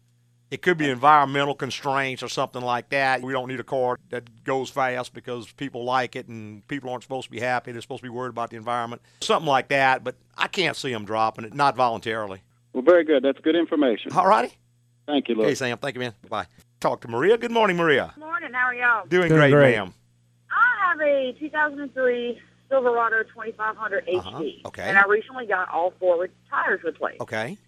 [0.50, 3.22] It could be environmental constraints or something like that.
[3.22, 7.04] We don't need a car that goes fast because people like it and people aren't
[7.04, 7.70] supposed to be happy.
[7.70, 9.00] They're supposed to be worried about the environment.
[9.20, 12.42] Something like that, but I can't see them dropping it, not voluntarily.
[12.72, 13.22] well, very good.
[13.22, 14.10] That's good information.
[14.10, 14.56] All righty.
[15.10, 15.76] Thank you, Hey, Sam.
[15.78, 16.14] Thank you, man.
[16.28, 16.46] Bye.
[16.78, 17.36] Talk to Maria.
[17.36, 18.12] Good morning, Maria.
[18.14, 19.06] Good Morning, how are y'all?
[19.06, 19.76] Doing, Doing great, great.
[19.76, 19.92] ma'am.
[20.50, 24.30] I have a 2003 Silverado 2500 Uh-huh.
[24.38, 24.64] HD.
[24.66, 24.82] Okay.
[24.82, 27.20] And I recently got all four tires replaced.
[27.20, 27.58] Okay.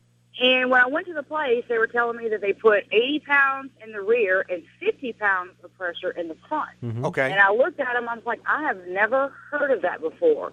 [0.41, 3.19] And when I went to the place, they were telling me that they put 80
[3.27, 6.71] pounds in the rear and 50 pounds of pressure in the front.
[7.05, 7.31] Okay.
[7.31, 10.53] And I looked at them, I was like, I have never heard of that before.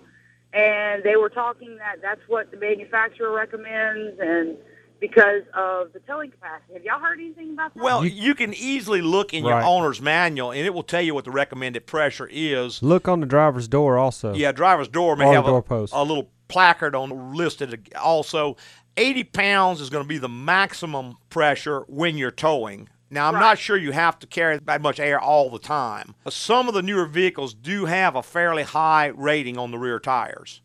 [0.51, 4.57] And they were talking that that's what the manufacturer recommends and
[4.99, 6.73] because of the towing capacity.
[6.73, 7.83] Have y'all heard anything about that?
[7.83, 9.59] Well, you, can easily look in Right.
[9.59, 12.81] your owner's manual, and it will tell you what the recommended pressure is.
[12.83, 14.33] Look on the driver's door also.
[14.33, 15.93] Yeah, driver's door may Or the have a, doorpost.
[15.95, 17.89] a little placard on listed.
[17.99, 18.57] Also,
[18.97, 22.89] 80 pounds is going to be the maximum pressure when you're towing.
[23.11, 26.13] Now, I'm not sure you have to carry that much air all the time.
[26.29, 30.61] Some of the newer vehicles do have a fairly high rating on the rear tires.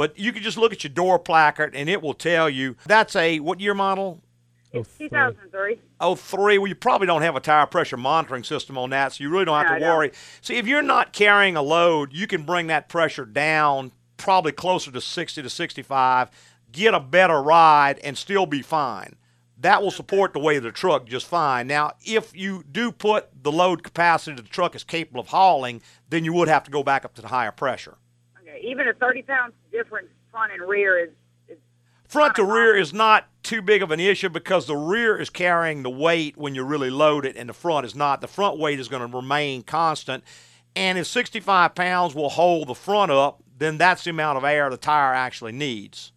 [0.00, 3.14] But you can just look at your door placard and it will tell you that's
[3.14, 4.22] a what year model?
[4.72, 5.78] It's 2003.
[6.00, 6.56] Oh, three.
[6.56, 9.44] Well, you probably don't have a tire pressure monitoring system on that, so you really
[9.44, 9.94] don't have No, I to don't.
[9.94, 10.12] worry.
[10.40, 14.90] See, if you're not carrying a load, you can bring that pressure down probably closer
[14.90, 16.30] to 60 to 65,
[16.72, 19.16] get a better ride, and still be fine.
[19.58, 21.66] That will support the weight of the truck just fine.
[21.66, 25.82] Now, if you do put the load capacity that the truck is capable of hauling,
[26.08, 27.98] then you would have to go back up to the higher pressure.
[28.62, 31.10] Even a 30 pounds difference front and rear is,
[31.48, 31.58] is
[32.08, 35.82] Front to rear is not too big of an issue because the rear is carrying
[35.82, 38.20] the weight when you really load it, and the front is not.
[38.20, 40.24] The front weight is going to remain constant.
[40.76, 44.70] And if 65 pounds will hold the front up, then that's the amount of air
[44.70, 46.12] the tire actually needs.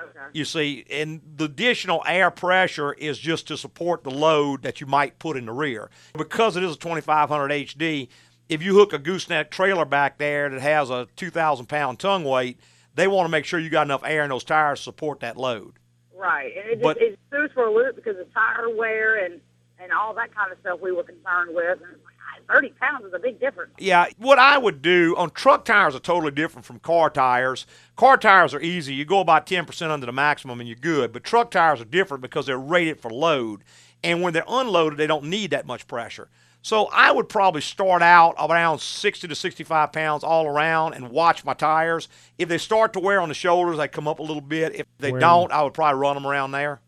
[0.00, 0.26] Okay.
[0.32, 4.86] You see, and the additional air pressure is just to support the load that you
[4.86, 5.90] might put in the rear.
[6.16, 8.08] Because it is a 2500 HD,
[8.48, 12.58] if you hook a gooseneck trailer back there that has a 2,000 pound tongue weight,
[12.94, 15.36] they want to make sure you got enough air in those tires to support that
[15.36, 15.74] load.
[16.16, 16.52] right.
[16.56, 19.40] And it just But- it threw us for a loop because of tire wear and
[19.80, 21.80] and all that kind of stuff we were concerned with.
[21.80, 23.70] And "Ah, 30 pounds is a big difference.
[23.78, 27.64] Yeah, what I would do on truck tires are totally different from car tires.
[27.94, 28.94] Car tires are easy.
[28.94, 31.12] You go about 10% under the maximum and you're good.
[31.12, 33.62] But truck tires are different because they're rated for load.
[34.02, 36.28] And when they're unloaded, they don't need that much pressure.
[36.62, 41.44] So I would probably start out around 60 to 65 pounds all around and watch
[41.44, 42.08] my tires.
[42.36, 44.74] If they start to wear on the shoulders, they come up a little bit.
[44.74, 45.28] If they Wear 'em.
[45.28, 46.80] don't, I would probably run them around there.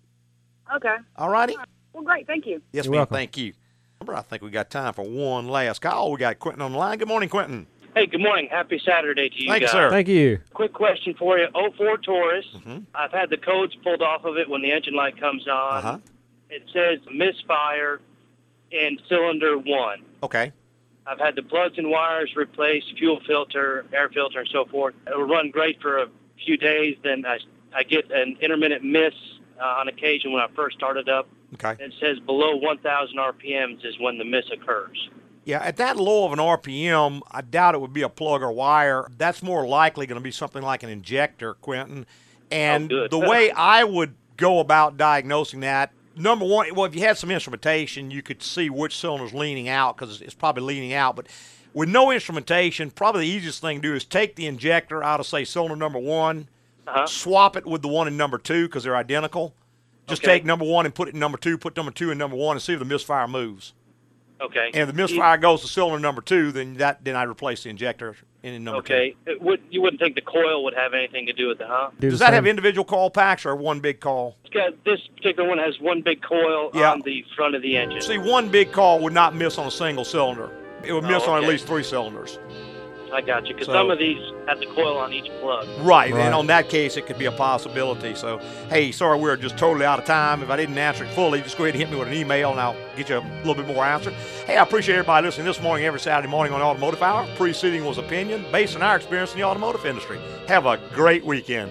[0.75, 0.97] Okay.
[1.17, 1.57] All righty?
[1.93, 2.27] Well, great.
[2.27, 2.61] Thank you.
[2.73, 2.99] Yes, You're ma'am.
[3.01, 3.15] welcome.
[3.17, 3.53] Thank you.
[4.09, 6.11] I think we got time for one last call.
[6.13, 6.99] We got Quentin on the line.
[6.99, 7.67] Good morning, Quentin.
[7.95, 8.49] Hey, good morning.
[8.51, 9.91] Happy Saturday to you Thank you, sir.
[9.91, 10.41] Thank you.
[10.55, 11.49] Quick question for you.
[11.77, 12.47] 04 Taurus.
[12.57, 12.79] Mm-hmm.
[12.95, 15.77] I've had the codes pulled off of it when the engine light comes on.
[15.79, 15.99] Uh-huh.
[16.49, 18.01] It says misfire
[18.71, 20.03] in cylinder one.
[20.23, 20.53] Okay.
[21.07, 24.95] I've had the plugs and wires replaced, fuel filter, air filter, and so forth.
[25.07, 26.07] It will run great for a
[26.45, 26.97] few days.
[27.03, 27.39] Then I,
[27.75, 29.15] I get an intermittent miss
[29.61, 31.29] uh, on occasion when I first started up.
[31.55, 31.83] Okay.
[31.83, 35.09] It says below 1,000 RPMs is when the miss occurs.
[35.45, 38.53] Yeah, at that low of an RPM, I doubt it would be a plug or
[38.53, 39.09] wire.
[39.17, 42.07] That's more likely going to be something like an injector, Quentin.
[42.53, 47.01] And Oh, the way I would go about diagnosing that, number one, well, if you
[47.03, 51.17] had some instrumentation, you could see which cylinder's leaning out because it's probably leaning out.
[51.17, 51.27] But
[51.73, 55.27] with no instrumentation, probably the easiest thing to do is take the injector out of,
[55.27, 56.49] say, cylinder number one,
[56.87, 57.07] Uh-huh.
[57.07, 59.55] swap it with the one in number two because they're identical.
[60.09, 60.33] Just Okay.
[60.39, 62.57] take number one and put it in number two, put number two in number one,
[62.57, 63.75] and see if the misfire moves.
[64.41, 64.67] Okay.
[64.73, 67.69] And if the misfire goes to cylinder number two, then that then I replace the
[67.71, 69.15] injector in number Okay.
[69.27, 71.91] It would, you wouldn't think the coil would have anything to do with it, huh?
[72.01, 72.11] two.
[72.11, 74.37] Does that have individual coil packs or one big coil?
[74.45, 76.93] It's got, this particular one has one big coil Yeah.
[76.93, 78.01] on the front of the engine.
[78.01, 80.51] See, one big coil would not miss on a single cylinder.
[80.85, 82.39] It would Oh, miss on at least three cylinders.
[83.13, 83.55] I got you.
[83.55, 85.67] Because So- some of these have the coil on each plug.
[85.81, 86.21] Right, Right.
[86.21, 88.15] and on that case, it could be a possibility.
[88.15, 90.43] So, hey, sorry, we're just totally out of time.
[90.43, 92.51] If I didn't answer it fully, just go ahead and hit me with an email,
[92.51, 94.13] and I'll get you a little bit more answer.
[94.47, 97.27] Hey, I appreciate everybody listening this morning, every Saturday morning on Automotive Hour.
[97.37, 100.19] Preceding was opinion based on our experience in the automotive industry.
[100.49, 101.71] Have a great weekend.